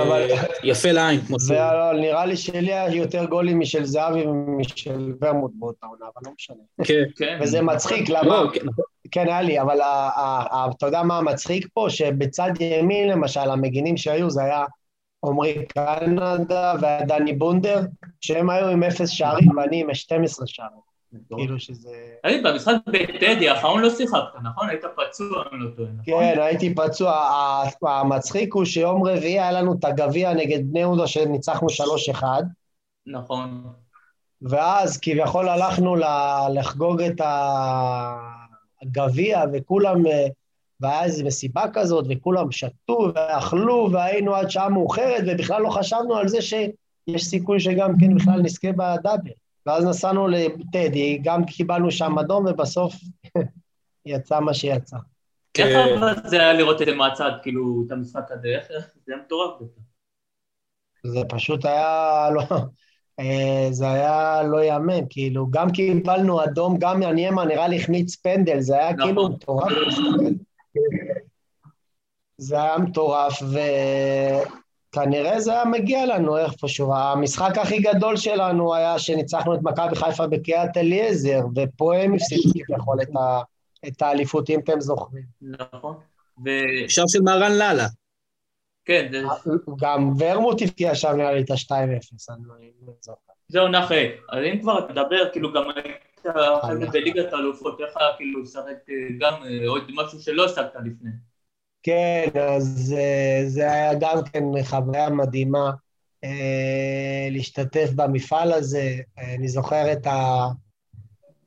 [0.62, 0.92] ויפה.
[0.92, 1.58] לעין, כמו זה.
[1.94, 6.56] נראה לי שלי היה יותר גולים משל זהבי ומשל ורמוט באותה עונה, אבל לא משנה.
[6.84, 7.02] כן.
[7.16, 7.38] כן.
[7.42, 8.28] וזה מצחיק, למה?
[8.28, 8.66] לא, כן.
[9.10, 9.80] כן, היה לי, אבל
[10.76, 11.86] אתה יודע מה המצחיק פה?
[11.88, 14.64] שבצד ימין, למשל, המגינים שהיו, זה היה
[15.24, 17.80] עמרי קנדה ודני בונדר,
[18.20, 20.87] שהם היו עם אפס שערים ואני עם 12 שערים.
[21.36, 21.90] כאילו שזה...
[22.24, 24.68] היית במשחק בטדי, האחרון לא שיחקת, נכון?
[24.68, 26.04] היית פצוע, אני לא טועה, נכון?
[26.04, 27.30] כן, הייתי פצוע.
[27.82, 31.68] המצחיק הוא שיום רביעי היה לנו את הגביע נגד בני יהודה שניצחנו
[32.14, 32.24] 3-1.
[33.06, 33.64] נכון.
[34.42, 35.96] ואז כביכול הלכנו
[36.54, 37.20] לחגוג את
[38.82, 40.02] הגביע, וכולם...
[40.80, 46.28] והיה איזו מסיבה כזאת, וכולם שתו ואכלו, והיינו עד שעה מאוחרת, ובכלל לא חשבנו על
[46.28, 49.30] זה שיש סיכוי שגם כן בכלל נזכה בדאבל.
[49.68, 52.94] ואז נסענו לטדי, גם קיבלנו שם אדום, ובסוף
[54.06, 54.96] יצא מה שיצא.
[55.58, 58.48] איך זה היה לראות את זה מהצד, כאילו, את המשחק הזה?
[58.48, 58.68] איך
[59.06, 59.60] זה היה מטורף
[61.06, 62.42] זה פשוט היה לא...
[63.20, 68.60] אה, זה היה לא יאמן, כאילו, גם קיבלנו אדום, גם יניאמה נראה לי החמיץ פנדל,
[68.60, 69.32] זה היה כאילו נכון.
[69.32, 69.72] מטורף.
[72.38, 73.42] זה היה מטורף,
[74.98, 76.94] וכנראה זה היה מגיע לנו איפשהו.
[76.94, 82.98] המשחק הכי גדול שלנו היה שניצחנו את מכבי חיפה בקריית אליעזר, ופה הם הפסידו כביכול
[83.88, 85.22] את האליפות, אם אתם זוכרים.
[85.42, 85.94] נכון.
[86.88, 87.86] שער של מהרן לאללה.
[88.84, 89.12] כן.
[89.78, 91.72] גם ורמוט הבקיע שם נראה לי את ה-2-0,
[92.34, 93.32] אני לא זוכר.
[93.48, 94.08] זהו, נחי.
[94.28, 96.26] אז אם כבר תדבר, כאילו גם היית
[96.92, 98.76] בליגת האלופות, איך כאילו לשחק
[99.18, 99.34] גם
[99.66, 101.10] עוד משהו שלא עסקת לפני.
[101.82, 105.70] כן, אז אה, זה היה גם כן חוויה מדהימה
[106.24, 108.96] אה, להשתתף במפעל הזה.
[109.18, 110.46] אני זוכר את ה...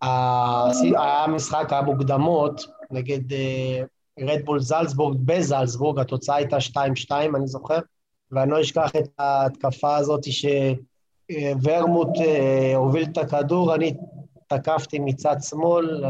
[0.01, 3.19] היה משחק המוקדמות נגד
[4.19, 7.79] רדבול אה, זלצבורג בזלצבורג, התוצאה הייתה 2-2, אני זוכר,
[8.31, 12.09] ואני לא אשכח את ההתקפה הזאת שוורמוט
[12.75, 13.93] הוביל את הכדור, אני
[14.47, 16.03] תקפתי מצד שמאל,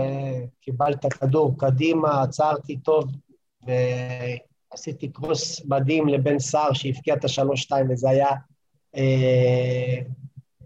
[0.62, 3.06] קיבלתי את הכדור קדימה, עצרתי טוב,
[3.64, 8.30] ועשיתי קרוס מדהים לבן סער שהבקיע את השלוש-שתיים, וזה היה
[8.96, 10.02] אה,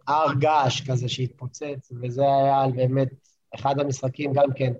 [0.08, 3.10] הר געש כזה שהתפוצץ, וזה היה באמת
[3.55, 4.73] אחד המשחקים גם כן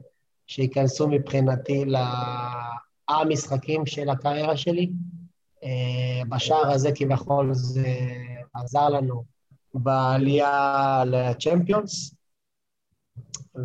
[0.48, 1.86] שייכנסו מבחינתי
[3.10, 4.92] למשחקים של הקריירה שלי.
[5.64, 7.96] אה, בשער הזה כביכול זה
[8.54, 9.24] עזר לנו
[9.74, 12.16] בעלייה לצ'מפיונס,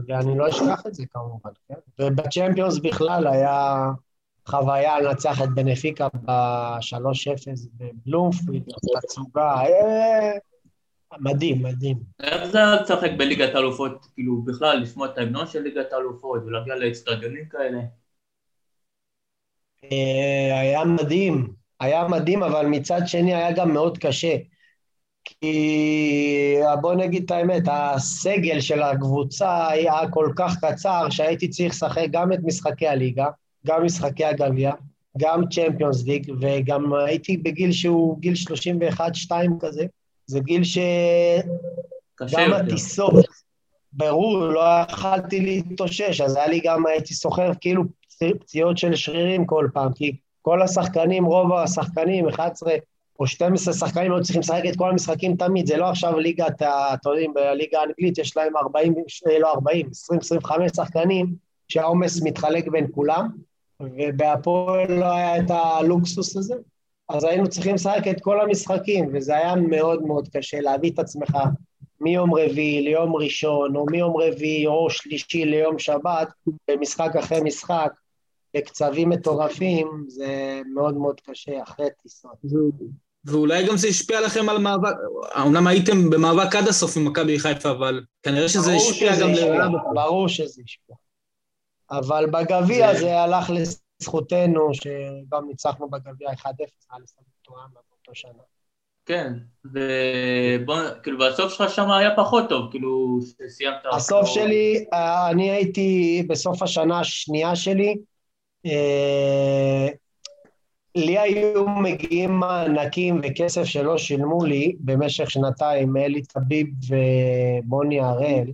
[0.08, 1.74] ואני לא אשכח את זה כמובן, כן?
[1.98, 3.86] ובצ'מפיונס בכלל היה
[4.50, 8.62] חוויה לנצח את בנפיקה ב-3-0 בבלומפילד,
[9.02, 10.32] תצוגה, אה,
[11.18, 11.96] מדהים, מדהים.
[12.20, 16.76] איך זה היה לשחק בליגת האלופות, כאילו בכלל לשמוע את ההמנון של ליגת האלופות ולהגיע
[16.76, 17.78] לאצטדיונים כאלה?
[19.84, 24.36] אה, היה מדהים, היה מדהים, אבל מצד שני היה גם מאוד קשה.
[25.24, 32.06] כי בוא נגיד את האמת, הסגל של הקבוצה היה כל כך קצר שהייתי צריך לשחק
[32.10, 33.26] גם את משחקי הליגה,
[33.66, 34.72] גם משחקי הגביע,
[35.18, 38.34] גם צ'מפיונס ליג, וגם הייתי בגיל שהוא גיל
[39.30, 39.86] 31-2 כזה,
[40.26, 40.78] זה גיל ש...
[42.34, 43.14] גם הטיסות,
[43.92, 47.82] ברור, לא יכלתי להתאושש, אז היה לי גם, הייתי סוחר כאילו
[48.40, 52.74] פציעות של שרירים כל פעם, כי כל השחקנים, רוב השחקנים, 11
[53.20, 57.10] או 12 שחקנים היו צריכים לשחק את כל המשחקים תמיד, זה לא עכשיו ליגת, אתם
[57.10, 58.94] יודעים, בליגה האנגלית יש להם 40,
[59.40, 59.86] לא 40,
[60.42, 61.34] 20-25 שחקנים,
[61.68, 63.28] שהעומס מתחלק בין כולם,
[63.80, 66.54] ובהפועל לא היה את הלוקסוס הזה,
[67.08, 71.36] אז היינו צריכים לשחק את כל המשחקים, וזה היה מאוד מאוד קשה להביא את עצמך
[72.00, 76.28] מיום רביעי ליום ראשון, או מיום רביעי או שלישי ליום שבת,
[76.70, 77.92] במשחק אחרי משחק,
[78.56, 82.36] בקצבים מטורפים, זה מאוד מאוד קשה אחרי טיסות.
[83.24, 84.94] ואולי גם זה השפיע עליכם על מאבק,
[85.36, 89.68] אמנם הייתם במאבק עד הסוף עם מכבי חיפה, אבל כנראה שזה השפיע גם לרעה.
[89.94, 90.96] ברור שזה השפיע.
[91.90, 93.00] אבל בגביע זה...
[93.00, 98.42] זה הלך לזכותנו, שגם ניצחנו בגביע 1-0, היה לסדר תואם באותו שנה.
[99.06, 99.32] כן,
[99.64, 103.76] ובוא, כאילו בסוף שלך שם היה פחות טוב, כאילו שסיימת...
[103.92, 107.96] הסוף שלי, אה, אני הייתי בסוף השנה השנייה שלי,
[108.66, 109.88] אה,
[110.94, 118.46] לי היו מגיעים מענקים וכסף שלא שילמו לי במשך שנתיים, אלי טביב ומוני הראל.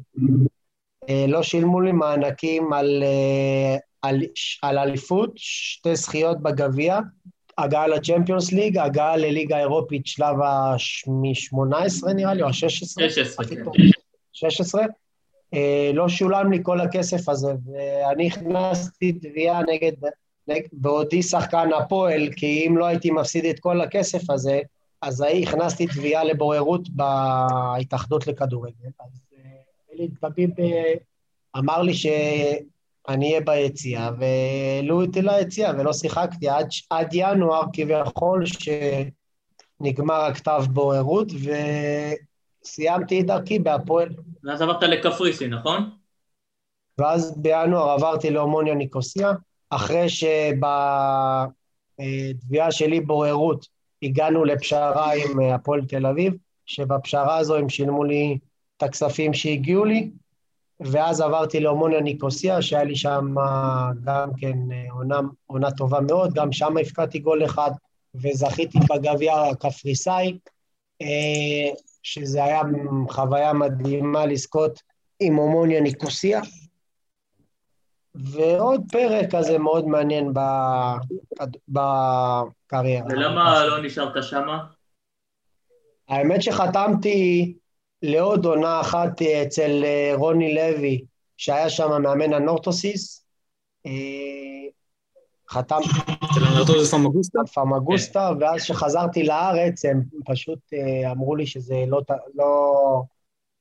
[1.08, 4.22] אה, לא שילמו לי מענקים על, אה, על,
[4.62, 6.98] על אליפות, שתי זכיות בגביע,
[7.58, 12.54] הגעה לצ'מפיונס ליג, הגעה לליגה האירופית שלב ה-18 נראה לי, או ה-16?
[12.54, 13.62] 16, כן.
[14.32, 14.84] 16.
[15.54, 19.92] אה, לא שולם לי כל הכסף הזה, ואני הכנסתי תביעה נגד,
[20.72, 24.60] בעודי שחקן הפועל, כי אם לא הייתי מפסיד את כל הכסף הזה,
[25.02, 28.88] אז הכנסתי תביעה לבוררות בהתאחדות לכדורגל.
[29.00, 29.25] אז
[29.96, 30.50] אלי דבביב
[31.58, 38.44] אמר לי שאני אהיה ביציאה, והעלו אותי ליציאה ולא שיחקתי עד, עד ינואר כביכול
[39.80, 41.28] שנגמר הכתב בוררות,
[42.62, 44.08] וסיימתי את דרכי בהפועל.
[44.44, 45.90] ואז עברת לקפריסין, נכון?
[46.98, 49.32] ואז בינואר עברתי להומוניה ניקוסיה,
[49.70, 50.72] אחרי שבתביעה
[52.70, 53.66] שלי בוררות
[54.02, 56.34] הגענו לפשרה עם הפועל תל אביב,
[56.66, 58.38] שבפשרה הזו הם שילמו לי
[58.76, 60.10] את הכספים שהגיעו לי,
[60.80, 63.34] ואז עברתי להומוניה ניקוסיה, שהיה לי שם
[64.04, 64.58] גם כן
[64.90, 67.70] עונה, עונה טובה מאוד, גם שם הפקעתי גול אחד,
[68.14, 70.38] וזכיתי בגביע הקפריסאי,
[71.02, 72.60] אה, שזה היה
[73.10, 74.82] חוויה מדהימה לזכות
[75.20, 76.40] עם הומוניה ניקוסיה.
[78.14, 80.32] ועוד פרק כזה מאוד מעניין
[81.68, 83.06] בקריירה.
[83.10, 84.64] ולמה לא נשארת שמה?
[86.08, 87.54] האמת שחתמתי
[88.02, 91.04] לעוד עונה אחת אצל אה, רוני לוי,
[91.36, 93.26] שהיה שם מאמן הנורטוסיס.
[93.86, 93.92] אה,
[95.50, 95.88] חתמתי...
[96.30, 97.38] אצל הנורטוסיס פמגוסטה?
[97.54, 102.00] פמגוסטה, ואז כשחזרתי לארץ, הם פשוט אה, אמרו לי שזה לא,
[102.34, 103.02] לא,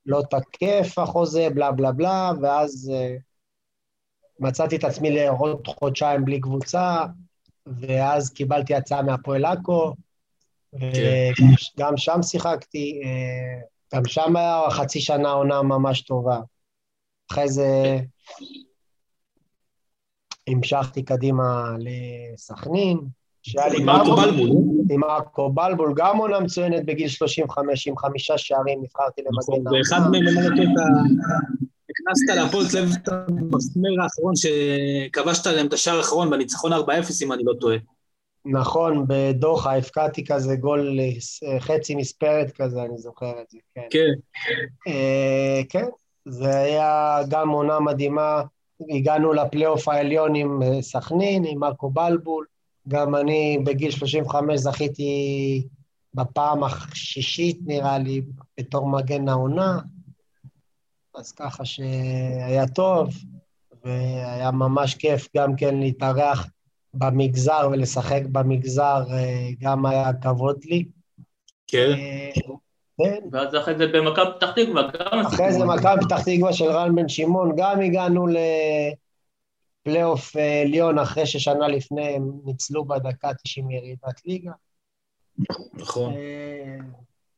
[0.06, 2.92] לא תקף החוזה, בלה בלה בלה, ואז
[4.40, 7.06] מצאתי את עצמי לעוד חודשיים בלי קבוצה,
[7.66, 9.94] ואז קיבלתי הצעה מהפועל עכו,
[10.74, 11.98] וגם כן.
[11.98, 13.02] שם שיחקתי.
[13.94, 16.40] גם שם היה חצי שנה עונה ממש טובה.
[17.32, 18.00] אחרי זה
[20.48, 23.00] המשכתי קדימה לסכנין,
[23.44, 24.50] שהיה לי עם ארקו בלבול.
[24.92, 30.12] עם ארקו בלבול, גם עונה מצוינת בגיל 35, עם חמישה שערים נבחרתי למגן נכון, ואחד
[30.12, 30.66] מהם, אם אני
[31.90, 32.96] הכנסת להפועל תל אביב
[33.28, 36.78] במסמר האחרון שכבשת להם את השער האחרון בניצחון 4-0,
[37.24, 37.78] אם אני לא טועה.
[38.46, 41.00] נכון, בדוחה הפקעתי כזה גול
[41.60, 43.88] חצי מספרת כזה, אני זוכר את זה, כן.
[43.90, 44.14] כן.
[44.88, 45.86] אה, כן,
[46.26, 48.42] זה היה גם עונה מדהימה.
[48.90, 52.46] הגענו לפלייאוף העליון עם אה, סכנין, עם מרקו בלבול.
[52.88, 55.68] גם אני בגיל 35 זכיתי
[56.14, 58.22] בפעם השישית, נראה לי,
[58.60, 59.80] בתור מגן העונה.
[61.16, 63.10] אז ככה שהיה טוב,
[63.84, 66.48] והיה ממש כיף גם כן להתארח
[66.98, 70.86] במגזר ולשחק במגזר אה, גם היה כבוד לי.
[71.68, 71.92] כן.
[71.92, 72.32] אה,
[72.98, 73.20] כן.
[73.32, 75.20] ואז אחרי זה במכבי פתח תקווה, גם...
[75.20, 78.28] אחרי זה מכבי פתח תקווה של רן בן שמעון, גם הגענו
[79.86, 84.52] לפלייאוף אה, עליון אחרי ששנה לפני הם ניצלו בדקה 90 ירידת ליגה.
[85.74, 86.14] נכון.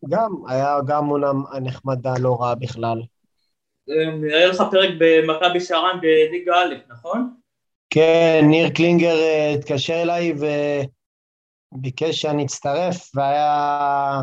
[0.10, 3.02] גם, היה גם עונה נחמדה, לא רעה בכלל.
[4.34, 7.37] היה לך פרק במכבי שערן בליגה א', נכון?
[7.90, 10.34] כן, ניר קלינגר אה, התקשר אליי
[11.74, 14.22] וביקש שאני אצטרף, והיה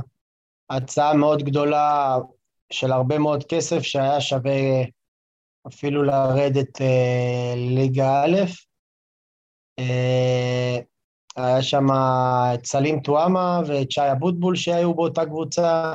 [0.70, 2.16] הצעה מאוד גדולה
[2.72, 4.52] של הרבה מאוד כסף, שהיה שווה
[5.66, 8.36] אפילו לרדת אה, ליגה א'.
[9.78, 10.78] אה,
[11.36, 11.86] היה שם
[12.54, 15.94] את סלים טואמה ואת שי אבוטבול שהיו באותה קבוצה,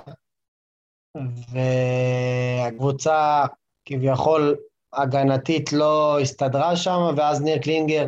[1.51, 3.45] והקבוצה
[3.85, 4.57] כביכול
[4.93, 8.05] הגנתית לא הסתדרה שם, ואז ניר קלינגר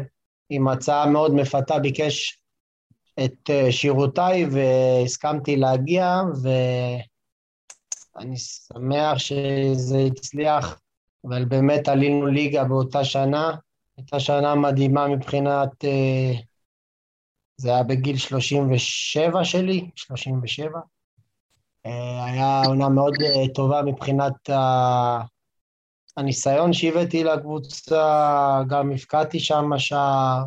[0.49, 2.41] עם הצעה מאוד מפתה ביקש
[3.23, 6.21] את אה, שירותיי והסכמתי להגיע,
[8.15, 10.79] ואני שמח שזה הצליח,
[11.27, 13.55] אבל באמת עלינו ליגה באותה שנה.
[13.97, 15.85] הייתה שנה מדהימה מבחינת...
[15.85, 16.31] אה,
[17.57, 20.79] זה היה בגיל 37 שלי, 37.
[21.85, 23.13] אה, היה עונה מאוד
[23.53, 24.49] טובה מבחינת
[26.17, 30.43] הניסיון שהבאתי לקבוצה, גם הפקעתי שם שער,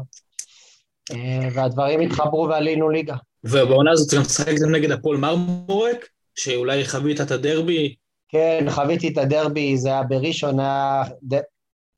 [1.11, 3.17] אה, והדברים התחברו ועלינו ליגה.
[3.45, 7.95] ובעונה הזאת גם משחקתם נגד הפועל מרמורק, שאולי חווית את הדרבי?
[8.29, 11.03] כן, חוויתי את הדרבי, זה היה בראשון, היה...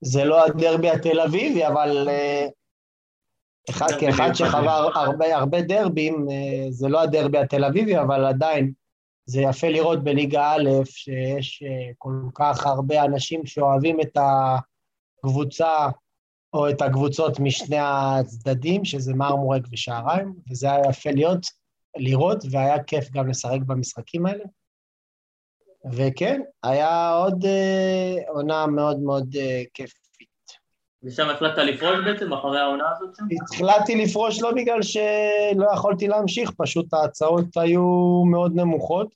[0.01, 2.47] זה לא הדרבי התל אביבי, אבל אה,
[3.71, 8.73] אחד, כאחד שחווה הרבה, הרבה דרבים, אה, זה לא הדרבי התל אביבי, אבל עדיין
[9.27, 15.89] זה יפה לראות בליגה א', שיש אה, כל כך הרבה אנשים שאוהבים את הקבוצה,
[16.53, 21.47] או את הקבוצות משני הצדדים, שזה מרמורק ושעריים, וזה היה יפה להיות,
[21.97, 24.45] לראות, והיה כיף גם לשחק במשחקים האלה.
[25.93, 30.06] וכן, היה עוד אה, עונה מאוד מאוד אה, כיפית.
[31.07, 33.25] ושם החלטת לפרוש בעצם, אחרי העונה הזאת שם?
[33.55, 39.15] החלטתי לפרוש לא בגלל שלא יכולתי להמשיך, פשוט ההצעות היו מאוד נמוכות,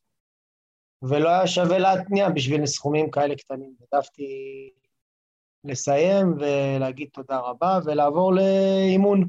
[1.03, 3.73] ולא היה שווה להתניע בשביל סכומים כאלה קטנים.
[3.93, 4.71] העדפתי
[5.65, 9.29] לסיים ולהגיד תודה רבה ולעבור לאימון.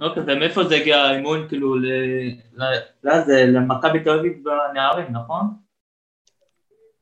[0.00, 1.74] אוקיי, ומאיפה זה הגיע האימון, כאילו,
[3.26, 5.46] זה, למכבי תל אביב בנערים, נכון?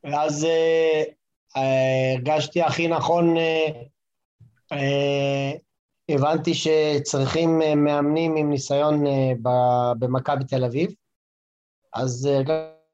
[0.05, 1.03] ואז אה,
[1.57, 3.83] אה, הרגשתי הכי נכון, אה, אה,
[6.09, 9.33] הבנתי שצריכים אה, מאמנים עם ניסיון אה,
[9.99, 10.91] במכבי תל אביב,
[11.95, 12.29] אז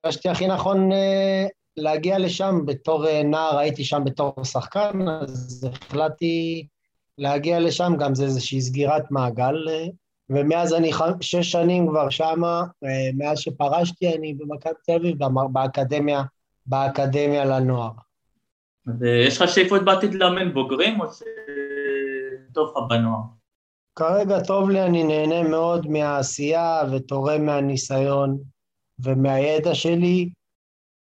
[0.04, 6.66] הרגשתי הכי נכון אה, להגיע לשם בתור אה, נער, הייתי שם בתור שחקן, אז החלטתי
[7.18, 9.86] להגיע לשם, גם זה איזושהי סגירת מעגל, אה,
[10.30, 15.16] ומאז אני שש שנים כבר שמה, אה, מאז שפרשתי אני במכבי תל אביב,
[15.52, 16.22] באקדמיה,
[16.66, 17.90] באקדמיה לנוער.
[19.00, 21.06] ויש לך שאיפות בעתיד לאמן בוגרים, או
[22.54, 23.20] שטוב לך בנוער?
[23.96, 28.38] כרגע טוב לי, אני נהנה מאוד מהעשייה ותורם מהניסיון
[28.98, 30.30] ומהידע שלי.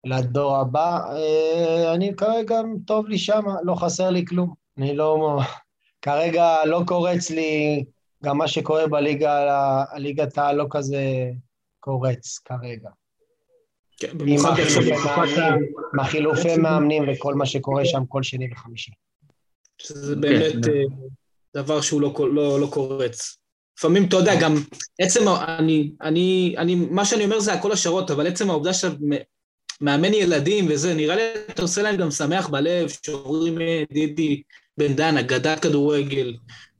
[0.05, 1.13] לדור הבא.
[1.13, 4.53] אה, אני כרגע, טוב לי שם, לא חסר לי כלום.
[4.77, 5.39] אני לא...
[6.01, 7.83] כרגע לא קורץ לי,
[8.23, 11.31] גם מה שקורה בליגה, הליגת העל לא כזה
[11.79, 12.89] קורץ כרגע.
[13.97, 14.51] כן, במיוחד
[15.93, 18.91] עם החילופי מאמנים וכל מה שקורה שם כל שני וחמישי.
[19.77, 20.71] שזה באמת כן.
[20.71, 20.83] אה,
[21.55, 23.37] דבר שהוא לא, לא, לא קורץ.
[23.77, 24.55] לפעמים, אתה יודע, גם
[24.99, 28.95] עצם, אני, אני, אני, מה שאני אומר זה הכל השערות, אבל עצם העובדה שאתה
[29.81, 34.41] מאמן ילדים וזה, נראה לי אתה עושה להם גם שמח בלב, שאומרים אה, דידי
[34.77, 36.33] בן דן, אגדת כדורגל,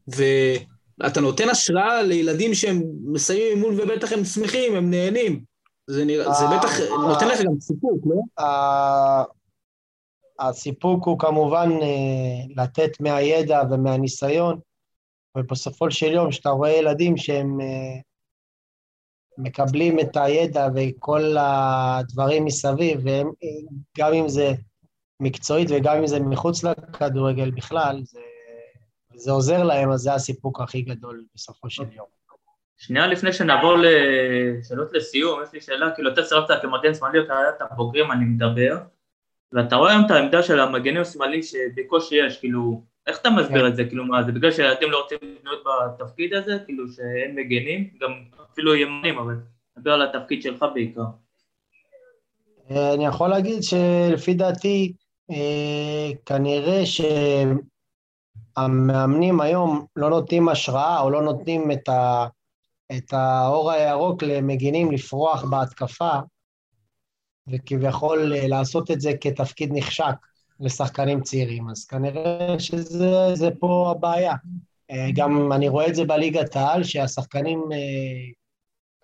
[0.07, 5.43] ואתה נותן השראה לילדים שהם מסיימים אימון ובטח הם שמחים, הם נהנים.
[5.87, 8.43] זה, נראה, זה בטח נותן לך גם סיפוק, לא?
[10.41, 14.59] הסיפוק הוא כמובן אה, לתת מהידע ומהניסיון,
[15.37, 17.99] ובסופו של יום, כשאתה רואה ילדים שהם אה,
[19.37, 24.51] מקבלים את הידע וכל הדברים מסביב, וגם אם זה
[25.19, 28.19] מקצועית וגם אם זה מחוץ לכדורגל בכלל, זה,
[29.15, 32.07] זה עוזר להם, אז זה הסיפוק הכי גדול בסופו של יום.
[32.77, 37.19] שנייה לפני שנעבור לשאלות לסיום, יש לי שאלה, כאילו אתה סירבת כמגן שמאלי,
[37.55, 38.77] אתה הבוגרים, אני מדבר,
[39.53, 43.67] ואתה רואה היום את העמדה של המגנים השמאלי שבקושי יש, כאילו, איך אתה מסביר כן.
[43.67, 43.85] את זה?
[43.85, 46.57] כאילו מה, זה בגלל שאתם לא רוצים להיות בתפקיד הזה?
[46.65, 47.89] כאילו שאין מגנים?
[48.01, 48.11] גם
[48.51, 49.35] אפילו ימנים, אבל
[49.77, 51.01] נדבר על התפקיד שלך בעיקר.
[52.71, 54.93] אה, אני יכול להגיד שלפי דעתי,
[55.31, 56.81] אה, כנראה
[58.57, 62.27] שהמאמנים היום לא נותנים השראה או לא נותנים את, ה,
[62.97, 66.11] את האור הירוק למגינים לפרוח בהתקפה,
[67.51, 70.15] וכביכול אה, לעשות את זה כתפקיד נחשק.
[70.61, 74.33] לשחקנים צעירים, אז כנראה שזה פה הבעיה.
[74.91, 77.77] אה, גם אני רואה את זה בליגת העל, שהשחקנים, אה,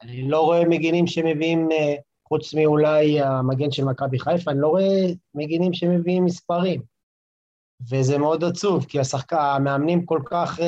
[0.01, 1.69] אני לא רואה מגינים שמביאים,
[2.27, 5.05] חוץ מאולי המגן של מכבי חיפה, אני לא רואה
[5.36, 6.81] מגינים שמביאים מספרים.
[7.91, 9.33] וזה מאוד עצוב, כי השחק...
[9.33, 10.60] המאמנים כל כך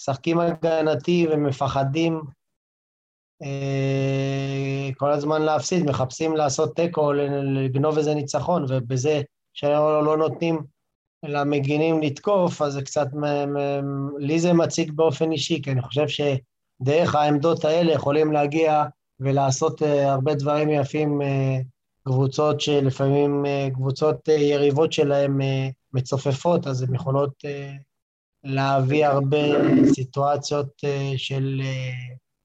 [0.00, 2.20] משחקים הגנתי ומפחדים
[4.96, 9.22] כל הזמן להפסיד, מחפשים לעשות תיקו, לגנוב איזה ניצחון, ובזה
[9.54, 10.62] שלא לא נותנים
[11.24, 13.06] למגינים לתקוף, אז זה קצת,
[14.18, 18.84] לי זה מציג באופן אישי, כי אני חושב שדרך העמדות האלה יכולים להגיע
[19.20, 21.58] ולעשות אה, הרבה דברים יפים, אה,
[22.04, 25.40] קבוצות שלפעמים, אה, קבוצות יריבות שלהם
[25.92, 27.44] מצופפות, אז הן יכולות
[28.44, 29.38] להביא הרבה
[29.94, 30.82] סיטואציות
[31.16, 31.60] של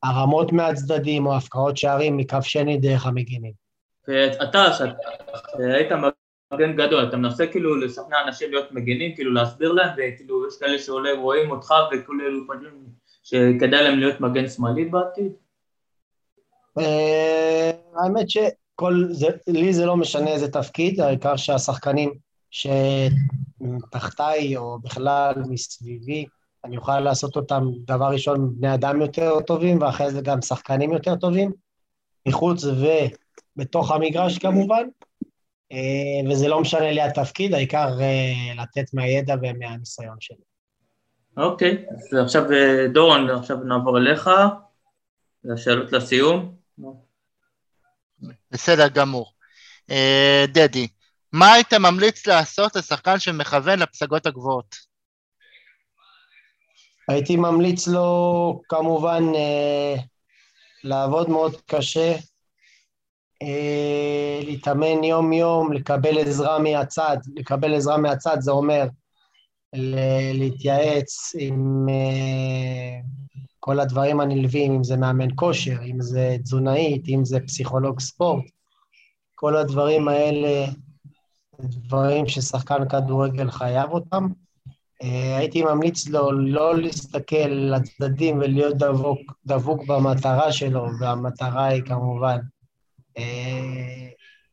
[0.04, 3.54] הרמות מהצדדים או הפקעות שערים מקו שני דרך המגינים.
[4.08, 5.92] ואתה, שהיית
[6.54, 10.80] מגן גדול, אתה מנסה כאילו לשכנע אנשים להיות מגנים, כאילו להסביר להם, וכאילו יש כאלה
[10.80, 12.86] שאולי רואים אותך וכאילו חושבים
[13.24, 15.32] שכדאי להם להיות מגן שמאלי בעתיד?
[16.78, 22.14] אה, האמת שכל, זה, לי זה לא משנה איזה תפקיד, העיקר שהשחקנים
[23.92, 26.26] שתחתיי או בכלל מסביבי,
[26.66, 31.16] אני אוכל לעשות אותם דבר ראשון בני אדם יותר טובים, ואחרי זה גם שחקנים יותר
[31.16, 31.52] טובים,
[32.28, 34.84] מחוץ ובתוך המגרש כמובן.
[35.72, 40.38] אה, וזה לא משנה לי התפקיד, העיקר אה, לתת מהידע ומהניסיון שלי.
[41.38, 44.30] אוקיי, אז עכשיו אה, דורון, עכשיו נעבור אליך,
[45.44, 46.56] לשאלות לסיום.
[48.52, 49.34] בסדר גמור.
[50.48, 50.88] דדי,
[51.32, 54.91] מה היית ממליץ לעשות לשחקן שמכוון לפסגות הגבוהות?
[57.12, 59.96] הייתי ממליץ לו כמובן אה,
[60.84, 62.16] לעבוד מאוד קשה,
[63.42, 67.18] אה, להתאמן יום-יום, לקבל עזרה מהצד.
[67.36, 68.88] לקבל עזרה מהצד זה אומר
[70.34, 73.00] להתייעץ עם אה,
[73.60, 78.46] כל הדברים הנלווים, אם זה מאמן כושר, אם זה תזונאית, אם זה פסיכולוג ספורט.
[79.36, 80.66] כל הדברים האלה,
[81.60, 84.28] דברים ששחקן כדורגל חייב אותם.
[85.04, 92.38] אה, הייתי ממליץ לו לא להסתכל לצדדים ולהיות דבוק, דבוק במטרה שלו, והמטרה היא כמובן
[93.18, 94.10] אה,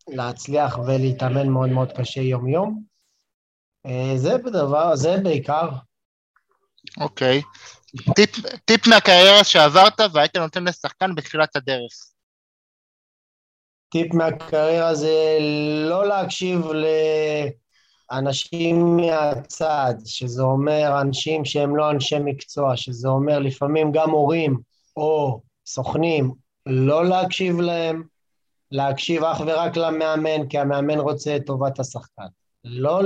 [0.09, 2.82] להצליח ולהתאמן מאוד מאוד קשה יום-יום.
[3.86, 5.68] אה, זה בדבר, זה בעיקר.
[7.01, 7.42] אוקיי.
[8.14, 8.30] טיפ,
[8.64, 11.92] טיפ מהקריירה שעברת והיית נותן לשחקן בתחילת הדרך.
[13.88, 15.38] טיפ מהקריירה זה
[15.88, 16.61] לא להקשיב
[18.12, 24.59] לאנשים מהצד, שזה אומר אנשים שהם לא אנשי מקצוע, שזה אומר לפעמים גם הורים
[24.96, 26.32] או סוכנים,
[26.66, 28.02] לא להקשיב להם,
[28.72, 32.26] להקשיב אך ורק למאמן, כי המאמן רוצה את טובת השחקן.
[32.64, 33.00] לא,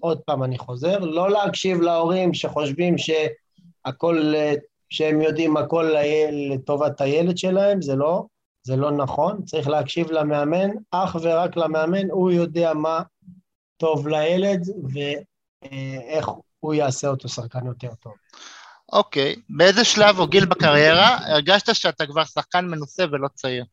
[0.00, 4.34] עוד פעם אני חוזר, לא להקשיב להורים שחושבים שהכל,
[4.90, 5.94] שהם יודעים הכל
[6.32, 8.24] לטובת הילד שלהם, זה לא,
[8.62, 13.02] זה לא נכון, צריך להקשיב למאמן, אך ורק למאמן, הוא יודע מה
[13.76, 14.62] טוב לילד
[14.92, 16.28] ואיך
[16.60, 18.12] הוא יעשה אותו שחקן יותר טוב.
[18.92, 19.40] אוקיי, okay.
[19.48, 23.64] באיזה שלב או גיל בקריירה הרגשת שאתה כבר שחקן מנוסה ולא צעיר?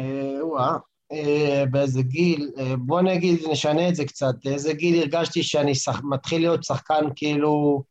[0.00, 0.76] אה,
[1.12, 6.00] אה, באיזה גיל, אה, בוא נגיד, נשנה את זה קצת, איזה גיל הרגשתי שאני שח,
[6.04, 7.82] מתחיל להיות שחקן כאילו,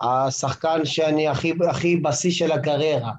[0.00, 3.12] השחקן שאני הכי, הכי בשיא של הקריירה.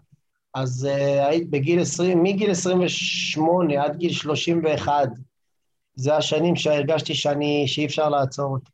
[0.55, 0.87] אז
[1.27, 5.09] היית בגיל 20, מגיל 28 עד גיל 31,
[5.99, 8.71] זה השנים שהרגשתי שאני, שאי אפשר לעצור אותי,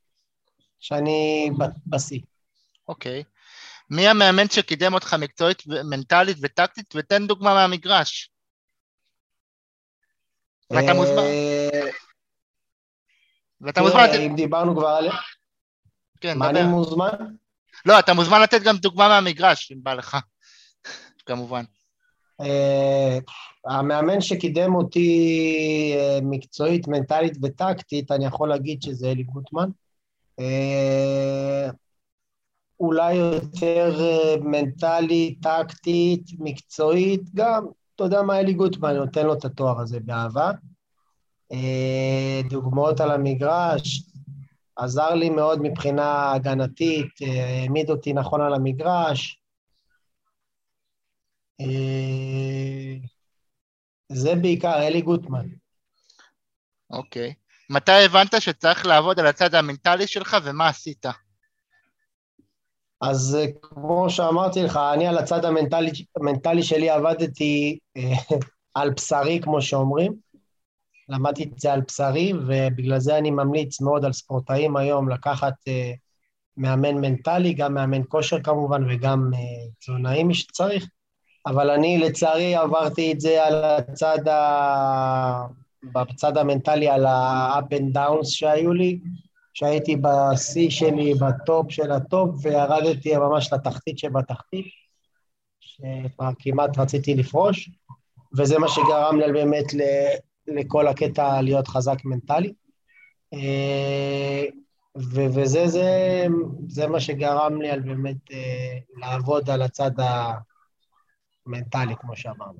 [0.79, 1.49] שאני
[1.87, 2.19] בשיא.
[2.87, 3.21] אוקיי.
[3.21, 3.35] Okay.
[3.89, 8.29] מי המאמן שקידם אותך מקצועית, מנטלית וטקטית, ותן דוגמה מהמגרש.
[10.69, 11.17] ואתה מוזמן.
[11.17, 11.89] אה,
[13.61, 14.07] ואתה מוזמן.
[14.25, 15.09] אם דיברנו כבר על...
[16.21, 17.09] כן, מה אני מוזמן?
[17.85, 20.17] לא, אתה מוזמן לתת גם דוגמה מהמגרש, אם בא לך,
[21.25, 21.63] כמובן.
[22.41, 23.17] אה,
[23.65, 29.69] המאמן שקידם אותי אה, מקצועית, מנטלית וטקטית, אני יכול להגיד שזה אלי גוטמן.
[32.79, 33.99] אולי יותר
[34.41, 37.65] מנטלית, טקטית, מקצועית, גם
[37.95, 40.51] אתה יודע מה, אלי גוטמן נותן לו את התואר הזה באהבה.
[41.51, 44.03] אה, דוגמאות על המגרש,
[44.75, 49.41] עזר לי מאוד מבחינה הגנתית, אה, העמיד אותי נכון על המגרש.
[51.61, 52.95] אה,
[54.11, 55.45] זה בעיקר אלי גוטמן.
[56.89, 57.33] אוקיי.
[57.69, 61.05] מתי הבנת שצריך לעבוד על הצד המנטלי שלך ומה עשית?
[63.01, 68.13] אז אה, כמו שאמרתי לך, אני על הצד המנטלי, המנטלי שלי עבדתי אה,
[68.73, 70.13] על בשרי, כמו שאומרים.
[71.09, 75.91] למדתי את זה על בשרי, ובגלל זה אני ממליץ מאוד על ספורטאים היום לקחת אה,
[76.57, 79.31] מאמן מנטלי, גם מאמן כושר כמובן, וגם
[79.79, 80.85] תזונאי מי שצריך.
[81.47, 85.45] אבל אני לצערי עברתי את זה על הצד, ה...
[85.93, 88.99] בצד המנטלי, על ה-up and downs שהיו לי,
[89.53, 94.65] שהייתי בשיא שלי, בטופ של הטופ, וירדתי ממש לתחתית שבתחתית,
[95.59, 97.69] שכבר כמעט רציתי לפרוש,
[98.37, 99.65] וזה מה שגרם לי באמת
[100.47, 102.53] לכל הקטע להיות חזק מנטלי.
[103.33, 104.43] אה,
[104.97, 106.25] וזה זה,
[106.67, 109.91] זה מה שגרם לי על באמת אה, לעבוד על הצד
[111.45, 112.59] המנטלי, כמו שאמרנו.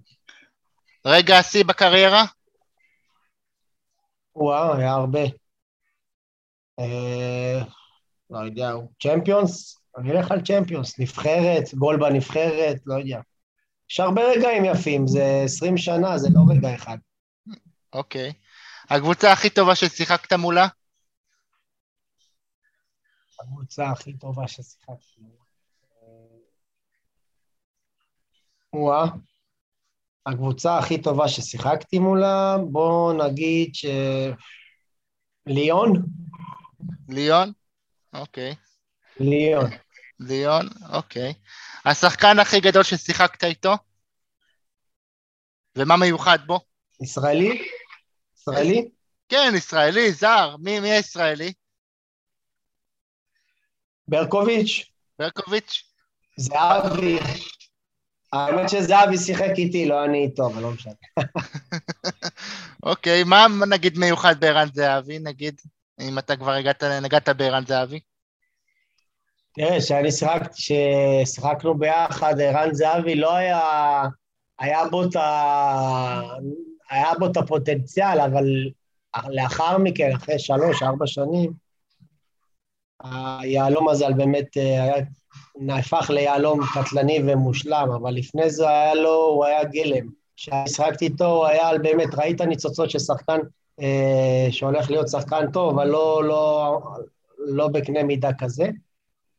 [1.05, 2.23] רגע השיא בקריירה?
[4.35, 5.23] וואו, היה הרבה.
[6.79, 7.61] אה,
[8.29, 8.71] לא יודע,
[9.03, 9.79] צ'מפיונס?
[9.97, 13.19] אני אלך על צ'מפיונס, נבחרת, גול בנבחרת, לא יודע.
[13.89, 16.97] יש הרבה רגעים יפים, זה עשרים שנה, זה לא רגע אחד.
[17.93, 18.33] אוקיי.
[18.89, 20.67] הקבוצה הכי טובה ששיחקת מולה?
[23.41, 25.44] הקבוצה הכי טובה ששיחקתי מולה.
[28.77, 29.05] וואה.
[30.25, 33.85] הקבוצה הכי טובה ששיחקתי מולה, בואו נגיד ש...
[35.45, 35.93] ליון?
[37.09, 37.51] ליון?
[38.13, 38.55] אוקיי.
[39.19, 39.69] ליון.
[40.19, 41.33] ליון, אוקיי.
[41.85, 43.73] השחקן הכי גדול ששיחקת איתו?
[45.77, 46.59] ומה מיוחד בו?
[47.01, 47.67] ישראלי?
[48.37, 48.89] ישראלי?
[49.29, 50.55] כן, ישראלי, זר.
[50.59, 51.53] מי, מי הישראלי?
[54.07, 54.91] ברקוביץ'.
[55.19, 55.83] ברקוביץ'?
[56.37, 57.19] זהבי.
[58.35, 60.93] האמת שזהבי שיחק איתי, לא אני איתו, אבל לא משנה.
[62.83, 65.61] אוקיי, מה נגיד מיוחד בערן זהבי, נגיד?
[65.99, 67.99] אם אתה כבר הגעת, נגעת בערן זהבי?
[69.53, 73.61] תראה, כשאני שיחקתי, כששיחקנו ביחד, ערן זהבי לא היה...
[74.59, 76.21] היה בו את ה...
[76.89, 78.45] היה בו את הפוטנציאל, אבל
[79.27, 81.53] לאחר מכן, אחרי שלוש, ארבע שנים,
[83.03, 84.95] היהלום הזה באמת אה, היה,
[85.57, 90.07] נהפך ליהלום קטלני ומושלם, אבל לפני זה היה לו, הוא היה גלם.
[90.35, 93.39] כששחקתי איתו, הוא היה באמת, ראית ניצוצות של שחקן
[93.81, 96.79] אה, שהולך להיות שחקן טוב, אבל לא, לא,
[97.37, 98.69] לא בקנה מידה כזה.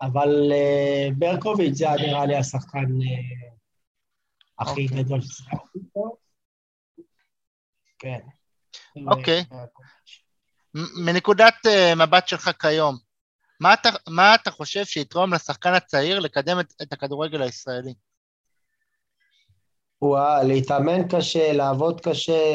[0.03, 3.47] אבל אה, ברקוביץ' זה נראה לי השחקן אה,
[4.59, 4.91] הכי okay.
[4.91, 5.03] אוקיי.
[5.03, 6.17] גדול ששחקתי איתו.
[7.99, 8.19] כן.
[9.07, 9.45] אוקיי.
[9.51, 9.57] Okay.
[11.05, 12.97] מנקודת uh, מבט שלך כיום,
[13.61, 17.95] מה אתה, מה אתה חושב שיתרום לשחקן הצעיר לקדם את, את הכדורגל הישראלי?
[20.03, 22.55] וואה, להתאמן קשה, לעבוד קשה,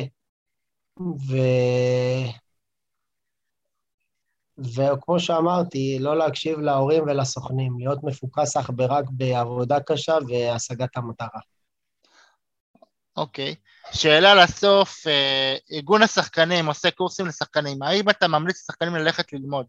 [0.99, 1.35] ו...
[4.57, 11.39] וכמו שאמרתי, לא להקשיב להורים ולסוכנים, להיות מפוקס אך ורק בעבודה קשה והשגת המטרה.
[13.17, 13.55] אוקיי.
[13.55, 13.97] Okay.
[13.97, 19.65] שאלה לסוף, אה, ארגון השחקנים עושה קורסים לשחקנים, האם אתה ממליץ לשחקנים ללכת ללמוד?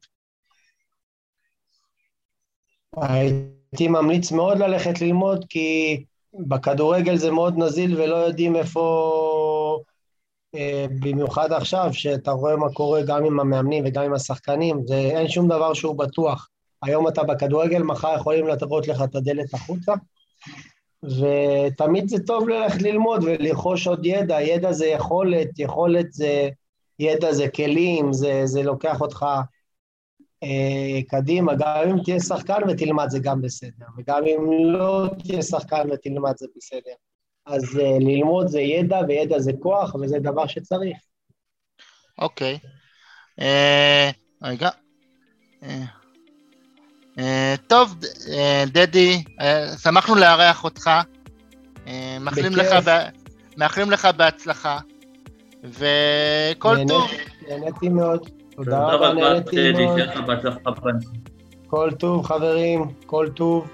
[2.97, 9.79] הייתי ממליץ מאוד ללכת ללמוד, כי בכדורגל זה מאוד נזיל ולא יודעים איפה,
[10.55, 15.29] אה, במיוחד עכשיו, שאתה רואה מה קורה גם עם המאמנים וגם עם השחקנים, זה, אין
[15.29, 16.49] שום דבר שהוא בטוח.
[16.83, 19.93] היום אתה בכדורגל, מחר יכולים לטרות לך את הדלת החוצה,
[21.03, 26.49] ותמיד זה טוב ללכת ללמוד ולרכוש עוד ידע, ידע זה יכולת, יכולת זה
[26.99, 29.27] ידע זה כלים, זה, זה לוקח אותך
[31.09, 36.37] קדימה, גם אם תהיה שחקן ותלמד זה גם בסדר, וגם אם לא תהיה שחקן ותלמד
[36.37, 36.93] זה בסדר.
[37.47, 40.97] אז אה, ללמוד זה ידע, וידע זה כוח, וזה דבר שצריך.
[42.19, 42.59] אוקיי.
[43.41, 44.11] אה,
[44.43, 44.71] רגע.
[47.67, 47.95] טוב,
[48.67, 49.25] דדי,
[49.83, 50.91] שמחנו לארח אותך.
[52.21, 52.69] מאחלים לך,
[53.57, 54.79] מאחלים לך בהצלחה,
[55.65, 57.11] וכל טוב.
[57.49, 58.42] נהניתי מאוד.
[58.57, 60.01] תודה רבה, נהניתי מאוד.
[61.67, 63.69] כל טוב, חברים, כל טוב.